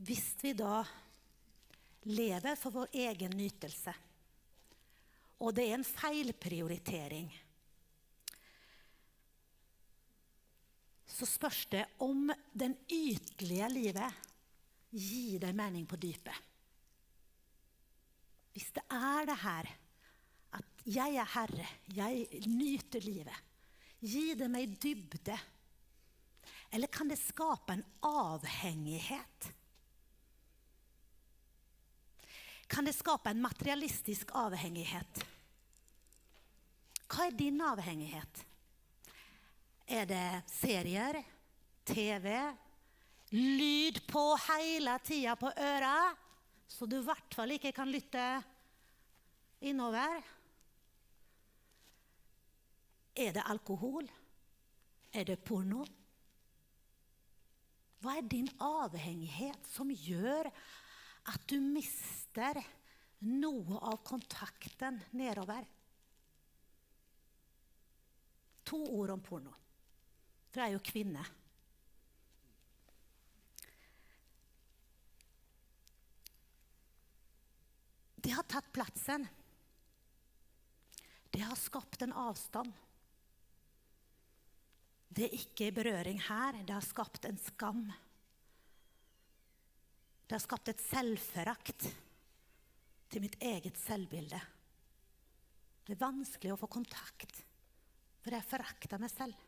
[0.08, 0.86] Hvis vi da
[2.04, 3.94] lever for vår egen nytelse,
[5.38, 7.30] og det er en feilprioritering
[11.18, 14.26] Så spørs det om den ytlige livet
[14.92, 16.36] gir deg mening på dypet.
[18.54, 19.70] Hvis det er det her
[20.58, 23.44] at 'Jeg er herre, jeg nyter livet'.
[24.00, 25.38] Gi det meg dybde.
[26.72, 29.54] Eller kan det skape en avhengighet?
[32.68, 35.24] Kan det skape en materialistisk avhengighet?
[37.08, 38.44] Hva er din avhengighet?
[39.88, 41.22] Er det serier,
[41.88, 42.34] TV,
[43.32, 46.12] lyd på hele tida på øra,
[46.68, 48.26] så du i hvert fall ikke kan lytte
[49.64, 50.20] innover?
[53.16, 54.12] Er det alkohol?
[55.16, 55.88] Er det porno?
[58.04, 60.52] Hva er din avhengighet som gjør
[61.32, 62.17] at du mister
[63.20, 65.66] noe av kontakten nedover?
[68.68, 69.54] To ord om porno.
[70.54, 71.24] Jeg er jo kvinne.
[78.18, 79.28] Det har tatt plassen.
[81.30, 82.74] Det har skapt en avstand.
[85.08, 86.58] Det er ikke berøring her.
[86.66, 87.86] Det har skapt en skam.
[90.28, 91.88] Det har skapt et selvforakt
[93.12, 94.40] til mitt eget selvbilde.
[95.88, 97.44] Det er vanskelig å få kontakt,
[98.20, 99.46] for jeg forakter meg selv.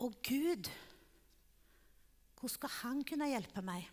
[0.00, 0.70] Og Gud,
[2.38, 3.88] hvordan skal Han kunne hjelpe meg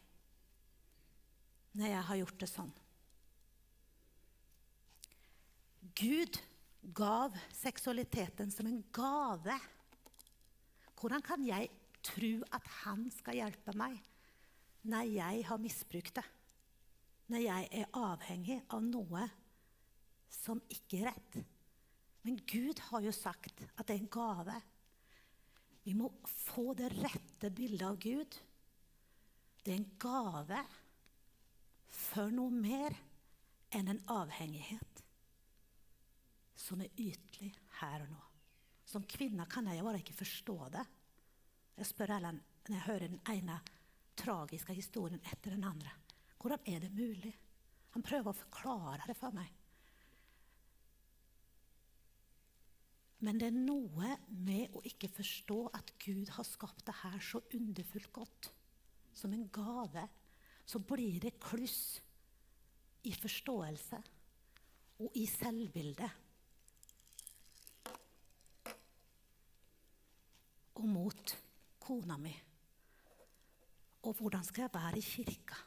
[1.78, 2.70] når jeg har gjort det sånn?
[5.98, 6.40] Gud
[6.96, 9.58] gav seksualiteten som en gave.
[10.98, 11.70] Hvordan kan jeg
[12.06, 13.98] tro at han skal hjelpe meg
[14.88, 16.26] når jeg har misbrukt det?
[17.28, 19.26] Når jeg er avhengig av noe
[20.32, 21.38] som ikke er rett?
[22.24, 24.56] Men Gud har jo sagt at det er en gave.
[25.84, 28.38] Vi må få det rette bildet av Gud.
[29.64, 30.62] Det er en gave
[31.88, 32.96] for noe mer
[33.76, 35.04] enn en avhengighet
[36.58, 38.24] som er ytelig her og nå.
[38.88, 40.84] Som kvinne kan jeg bare ikke forstå det.
[41.78, 43.60] Jeg spør Ellen når jeg hører den ene
[44.18, 45.92] tragiske historien etter den andre.
[46.38, 47.34] Hvordan er det mulig?
[47.96, 49.54] Han prøver å forklare det for meg.
[53.26, 57.42] Men det er noe med å ikke forstå at Gud har skapt det her så
[57.58, 58.52] underfullt godt.
[59.18, 60.04] Som en gave.
[60.68, 61.98] Så blir det kluss
[63.08, 64.04] i forståelse.
[64.98, 66.10] og i selvbildet.
[70.82, 71.34] Og mot
[71.80, 72.34] kona mi.
[74.02, 75.67] Og hvordan skal jeg være i kirka?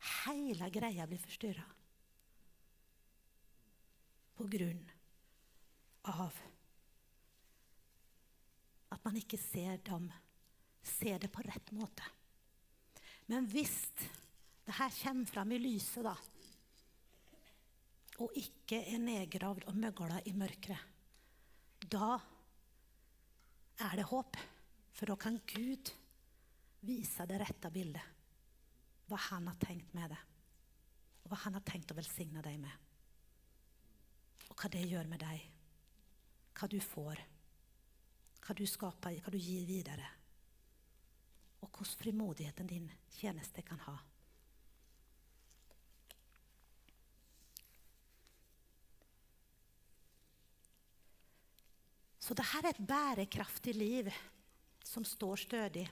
[0.00, 1.66] Hele greia blir forstyrra.
[4.36, 4.84] På grunn
[6.08, 6.38] av
[8.90, 10.08] at man ikke ser, dem,
[10.82, 12.06] ser det på rett måte.
[13.30, 13.76] Men hvis
[14.66, 16.16] det her kommer fram i lyset, da,
[18.20, 20.88] og ikke er nedgravd og møgla i mørket,
[21.88, 22.16] da
[23.80, 24.36] er det håp.
[24.92, 25.92] For da kan Gud
[26.84, 28.19] vise det rette bildet.
[29.10, 30.20] Hva han har tenkt med det.
[31.24, 32.86] Og hva han har tenkt å velsigne deg med.
[34.50, 35.42] Og hva det gjør med deg.
[36.54, 37.18] Hva du får.
[38.44, 40.06] Hva du skaper, hva du gir videre.
[41.60, 42.86] Og hvordan frimodigheten din
[43.18, 43.96] tjeneste kan ha.
[52.20, 54.08] Så dette er et bærekraftig liv
[54.86, 55.88] som står stødig.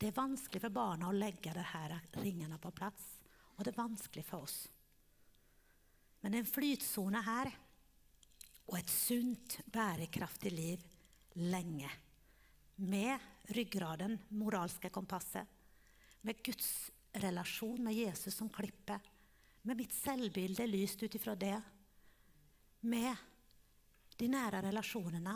[0.00, 3.02] Det er vanskelig for barna å legge disse ringene på plass,
[3.56, 4.62] og det er vanskelig for oss.
[6.24, 7.50] Men en flytsone her
[8.70, 10.86] og et sunt, bærekraftig liv
[11.52, 11.90] lenge.
[12.80, 15.44] Med ryggraden, moralske kompasset,
[16.24, 16.90] med Guds
[17.20, 18.96] relasjon med Jesus som klippe,
[19.68, 21.56] med mitt selvbilde lyst ut ifra det,
[22.88, 23.12] med
[24.16, 25.34] de nære relasjonene,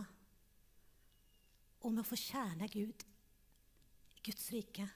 [1.85, 3.05] og med å fortjene Gud
[4.25, 4.87] Guds rike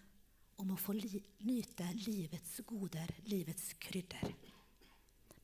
[0.59, 4.33] om å få li nyte livets goder, livets krydder.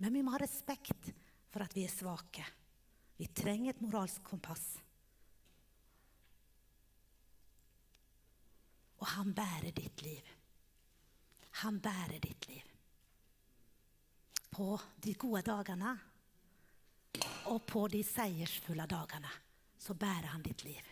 [0.01, 1.11] Men vi må ha respekt
[1.53, 2.45] for at vi er svake.
[3.17, 4.65] Vi trenger et moralsk kompass.
[8.99, 10.33] Og han bærer ditt liv.
[11.63, 12.73] Han bærer ditt liv.
[14.51, 15.93] På de gode dagene
[17.53, 19.31] og på de seiersfulle dagene
[19.79, 20.83] så bærer han ditt liv.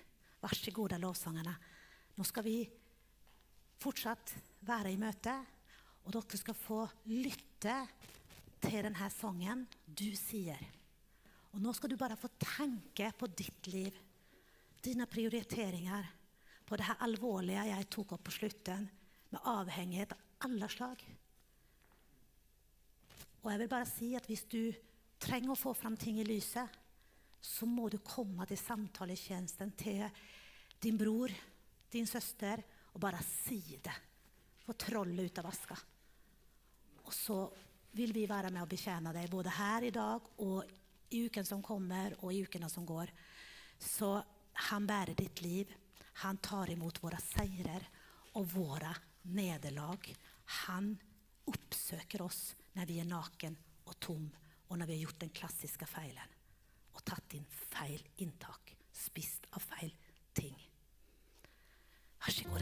[0.43, 1.55] Vær så god, lovsangerne.
[2.18, 2.57] Nå skal vi
[3.82, 4.34] fortsatt
[4.66, 5.34] være i møte.
[6.02, 6.80] Og dere skal få
[7.10, 7.76] lytte
[8.62, 10.58] til denne sangen du sier.
[11.52, 13.94] Og nå skal du bare få tenke på ditt liv,
[14.82, 16.06] dine prioriteringer,
[16.66, 18.86] på det her alvorlige jeg tok opp på slutten,
[19.32, 21.02] med avhengighet av alle slag.
[23.42, 24.72] Og jeg vil bare si at hvis du
[25.22, 26.68] trenger å få fram ting i lyset,
[27.42, 30.04] så må du komme til samtaletjenesten til
[30.82, 31.32] din bror,
[31.92, 32.62] din søster,
[32.93, 33.95] og bare si det.
[34.62, 35.76] Få trollet ut av vaska.
[37.03, 37.38] Og så
[37.97, 40.62] vil vi være med og betjene deg både her i dag og
[41.12, 43.11] i uken som kommer, og i ukene som går.
[43.76, 44.14] Så
[44.70, 45.72] han bærer ditt liv.
[46.24, 47.84] Han tar imot våre seirer
[48.38, 48.93] og våre
[49.28, 50.09] nederlag.
[50.64, 50.95] Han
[51.53, 54.30] oppsøker oss når vi er naken og tom,
[54.68, 56.38] og når vi har gjort den klassiske feilen
[56.93, 59.93] og tatt inn feil inntak, spist av feil
[60.36, 60.57] ting.
[62.22, 62.58] Vær så god.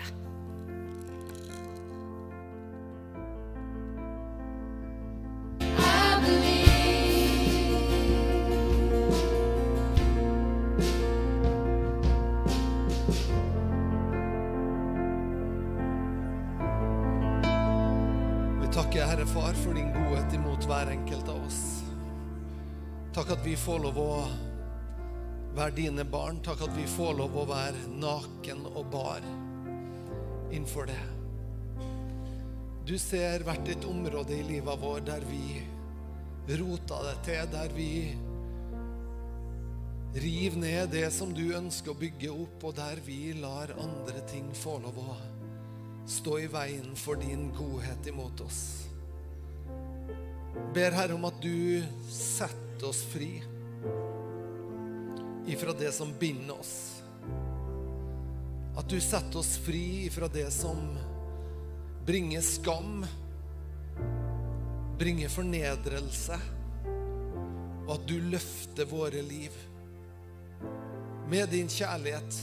[18.70, 21.82] Takker Herre Far for din godhet imot hver enkelt av oss.
[23.12, 24.14] Takk at vi får lov å
[25.58, 26.38] være dine barn.
[26.42, 29.26] Takk at vi får lov å være naken og bar
[30.50, 31.00] innenfor det.
[32.86, 35.60] Du ser hvert et område i livet vår der vi
[36.58, 37.90] rota det til, der vi
[40.14, 44.48] river ned det som du ønsker å bygge opp, og der vi lar andre ting
[44.56, 45.18] få lov å
[46.10, 48.62] stå i veien for din godhet imot oss.
[50.74, 53.36] Ber Herre om at du setter oss fri
[55.50, 56.99] ifra det som binder oss.
[58.78, 60.78] At du setter oss fri fra det som
[62.06, 63.04] bringer skam,
[64.98, 66.38] bringer fornedrelse,
[67.86, 69.54] og at du løfter våre liv
[71.30, 72.40] med din kjærlighet.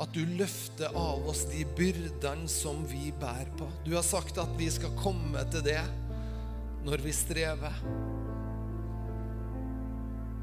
[0.00, 3.66] At du løfter av oss de byrdene som vi bærer på.
[3.84, 5.82] Du har sagt at vi skal komme til det
[6.86, 7.76] når vi strever.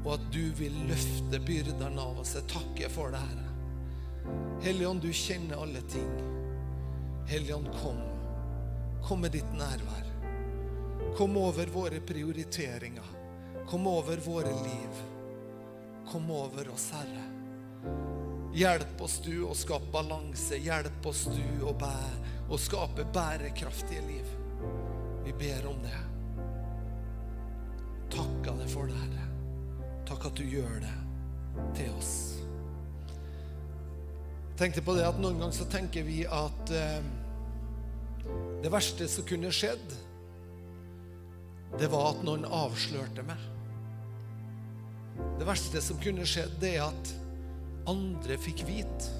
[0.04, 2.36] Og at du vil løfte byrdene av oss.
[2.38, 3.47] Jeg takker for det, Herre.
[4.62, 6.10] Helligånd, du kjenner alle ting.
[7.26, 8.00] Helligånd, kom.
[9.08, 10.06] Kom med ditt nærvær.
[11.16, 13.04] Kom over våre prioriteringer.
[13.68, 15.02] Kom over våre liv.
[16.12, 17.24] Kom over oss, Herre.
[18.54, 20.56] Hjelp oss du å skape balanse.
[20.56, 24.34] Hjelp oss du å, bære, å skape bærekraftige liv.
[25.24, 26.00] Vi ber om det.
[28.16, 29.28] Takka deg for det, Herre.
[30.08, 30.96] Takk at du gjør det
[31.76, 32.37] til oss.
[34.58, 36.98] Tenkte på det at Noen ganger så tenker vi at eh,
[38.58, 39.92] det verste som kunne skjedd,
[41.78, 43.44] det var at noen avslørte meg.
[45.38, 47.12] Det verste som kunne skjedd, det er at
[47.88, 49.14] andre fikk vite.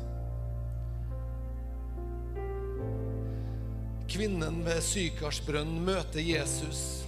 [4.09, 7.05] Kvinnen ved Sykarsbrønnen møter Jesus.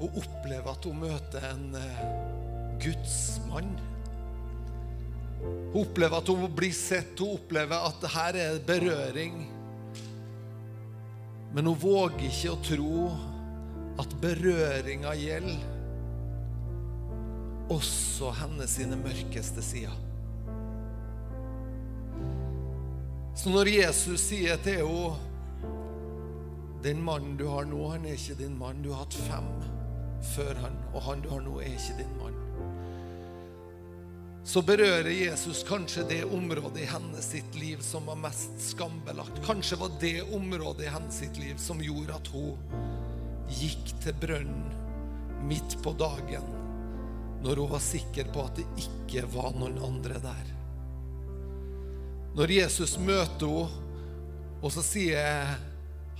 [0.00, 2.06] Hun opplever at hun møter en eh,
[2.82, 3.76] gudsmann.
[5.44, 9.40] Hun opplever at hun blir sett, hun opplever at her er berøring.
[11.54, 12.96] Men hun våger ikke å tro
[14.02, 15.70] at berøringa gjelder
[17.72, 19.94] også hennes sine mørkeste sider.
[23.34, 25.30] Så når Jesus sier til henne
[26.84, 28.82] Den mannen du har nå, han er ikke din mann.
[28.84, 29.46] Du har hatt fem
[30.34, 32.36] før han, og han du har nå, er ikke din mann.
[34.44, 39.40] Så berører Jesus kanskje det området i hennes sitt liv som var mest skambelagt.
[39.46, 42.58] Kanskje var det området i hennes sitt liv som gjorde at hun
[43.48, 44.68] gikk til brønnen
[45.48, 46.44] midt på dagen
[47.44, 50.52] når hun var sikker på at det ikke var noen andre der.
[52.36, 53.80] Når Jesus møter henne,
[54.64, 55.50] og så sier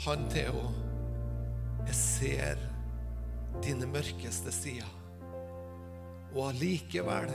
[0.05, 2.61] han til henne Jeg ser
[3.65, 4.89] dine mørkeste sider.
[6.35, 7.33] Og allikevel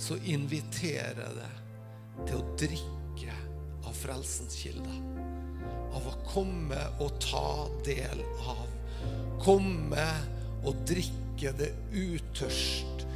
[0.00, 3.36] så inviterer jeg deg til å drikke
[3.88, 4.98] av frelsens kilder.
[5.92, 8.64] Av å komme og ta del av.
[9.42, 10.06] Komme
[10.64, 13.06] og drikke det utørst.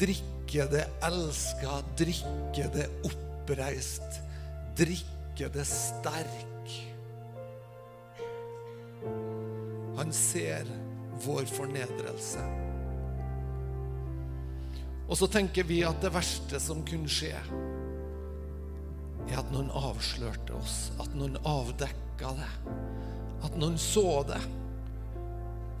[0.00, 1.80] Drikke det elska.
[1.98, 4.20] Drikke det oppreist.
[4.76, 6.76] Drikke det sterk.
[9.96, 10.68] Han ser
[11.24, 12.65] vår fornedrelse.
[15.06, 17.34] Og så tenker vi at det verste som kunne skje,
[19.26, 22.52] er at noen avslørte oss, at noen avdekka det,
[23.46, 24.40] at noen så det.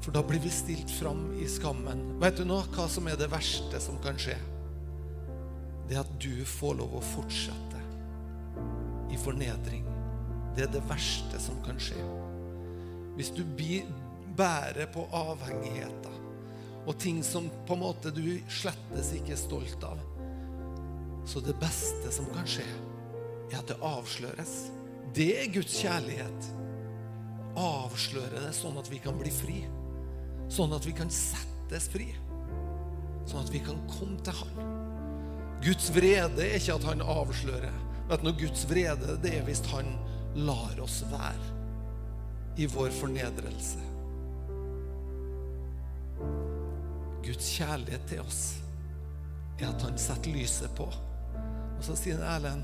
[0.02, 2.02] For da blir vi stilt fram i skammen.
[2.22, 4.36] Vet du nå hva som er det verste som kan skje?
[5.90, 7.82] Det at du får lov å fortsette
[9.10, 9.86] i fornedring.
[10.54, 11.98] Det er det verste som kan skje.
[13.16, 13.42] Hvis du
[14.36, 16.15] bærer på avhengigheter
[16.86, 19.98] og ting som på en måte du slettes ikke er stolt av.
[21.26, 22.66] Så det beste som kan skje,
[23.50, 24.54] er at det avsløres.
[25.14, 26.50] Det er Guds kjærlighet.
[27.58, 29.58] Avsløre det sånn at vi kan bli fri.
[30.52, 32.12] Sånn at vi kan settes fri.
[33.26, 34.72] Sånn at vi kan komme til Han.
[35.64, 37.82] Guds vrede er ikke at Han avslører.
[38.06, 39.90] Vet du, Guds vrede det er hvis Han
[40.46, 41.54] lar oss være
[42.60, 43.95] i vår fornedrelse.
[47.36, 48.44] Guds kjærlighet til oss
[49.60, 50.86] er at han setter lyset på.
[50.88, 52.62] Og så sier Erlend,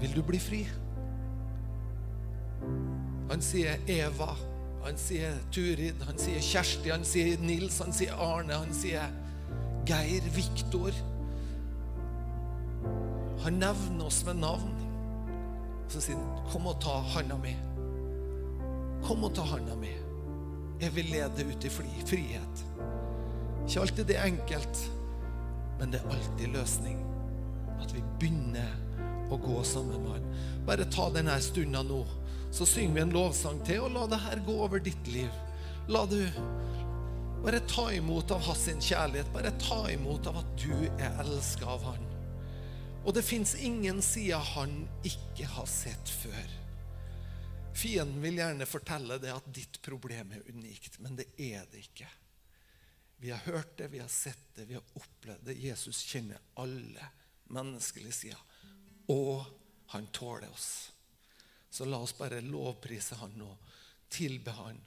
[0.00, 0.60] vil du bli fri?
[3.28, 4.30] Han sier Eva,
[4.86, 9.12] han sier Turid, han sier Kjersti, han sier Nils, han sier Arne, han sier
[9.88, 10.96] Geir, Viktor.
[13.44, 14.72] Han nevner oss med navn.
[15.92, 17.52] Så sier han, kom og ta handa mi.
[19.04, 19.92] Kom og ta handa mi.
[20.80, 22.67] Jeg vil lede ut i frihet.
[23.68, 24.78] Ikke alltid det er enkelt,
[25.76, 27.02] men det er alltid løsning.
[27.76, 28.70] At vi begynner
[29.28, 30.30] å gå sammen med Han.
[30.64, 31.98] Bare ta denne stunda nå,
[32.48, 35.28] så synger vi en lovsang til, og la det her gå over ditt liv.
[35.92, 36.22] La du
[37.44, 39.28] bare ta imot av hans kjærlighet.
[39.36, 42.06] Bare ta imot av at du er elska av Han.
[43.04, 46.56] Og det fins ingen sider han ikke har sett før.
[47.76, 52.08] Fienden vil gjerne fortelle det at ditt problem er unikt, men det er det ikke.
[53.20, 55.54] Vi har hørt det, vi har sett det, vi har opplevd det.
[55.58, 57.08] Jesus kjenner alle
[57.50, 58.44] menneskelige sider.
[59.10, 59.44] Og
[59.94, 60.92] han tåler oss.
[61.70, 63.50] Så la oss bare lovprise han nå,
[64.08, 64.78] tilbe han.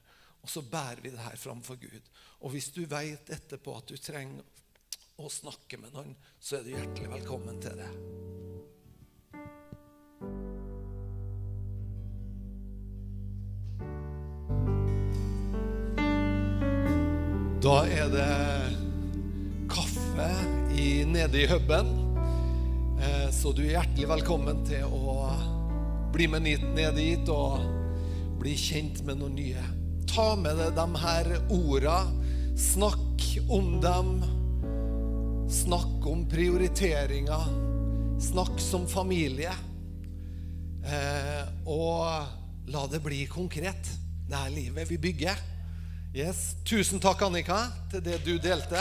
[0.42, 2.10] Og så bærer vi det her framfor Gud.
[2.40, 4.42] Og hvis du vet etterpå at du trenger
[5.20, 8.31] å snakke med noen, så er du hjertelig velkommen til det.
[17.62, 20.24] Da er det kaffe
[20.74, 21.92] i, nede i huben.
[22.98, 25.28] Eh, så du er hjertelig velkommen til å
[26.10, 27.62] bli med ned dit og
[28.40, 29.62] bli kjent med noe nye.
[30.10, 32.00] Ta med deg de her orda.
[32.58, 34.10] Snakk om dem.
[35.46, 37.46] Snakk om prioriteringer.
[38.26, 39.54] Snakk som familie.
[40.82, 42.26] Eh, og
[42.74, 43.88] La det bli konkret,
[44.26, 45.51] det er livet vi bygger.
[46.12, 46.58] Yes.
[46.68, 48.80] Tusen takk, Annika, til det du delte.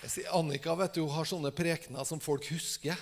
[0.00, 2.96] Jeg sier, Annika vet du, hun har sånne prekener som folk husker.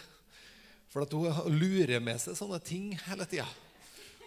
[0.91, 3.47] For at hun lurer med seg sånne ting hele tida.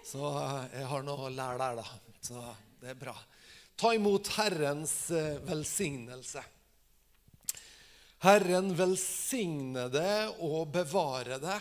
[0.08, 2.16] Så eh, jeg har noe å lære der, da.
[2.24, 2.45] Så
[2.80, 3.18] det er bra.
[3.76, 6.45] Ta imot Herrens eh, velsignelse.
[8.24, 10.16] Herren velsigne det
[10.47, 11.60] og bevare det.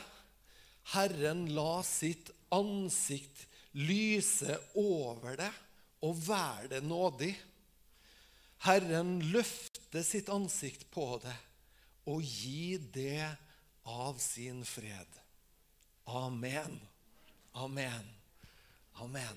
[0.95, 5.52] Herren la sitt ansikt lyse over det
[6.06, 7.34] og være det nådig.
[8.64, 11.36] Herren løfte sitt ansikt på det
[12.08, 13.28] og gi det
[13.88, 15.20] av sin fred.
[16.08, 16.80] Amen.
[17.52, 18.14] Amen.
[18.94, 19.36] Amen.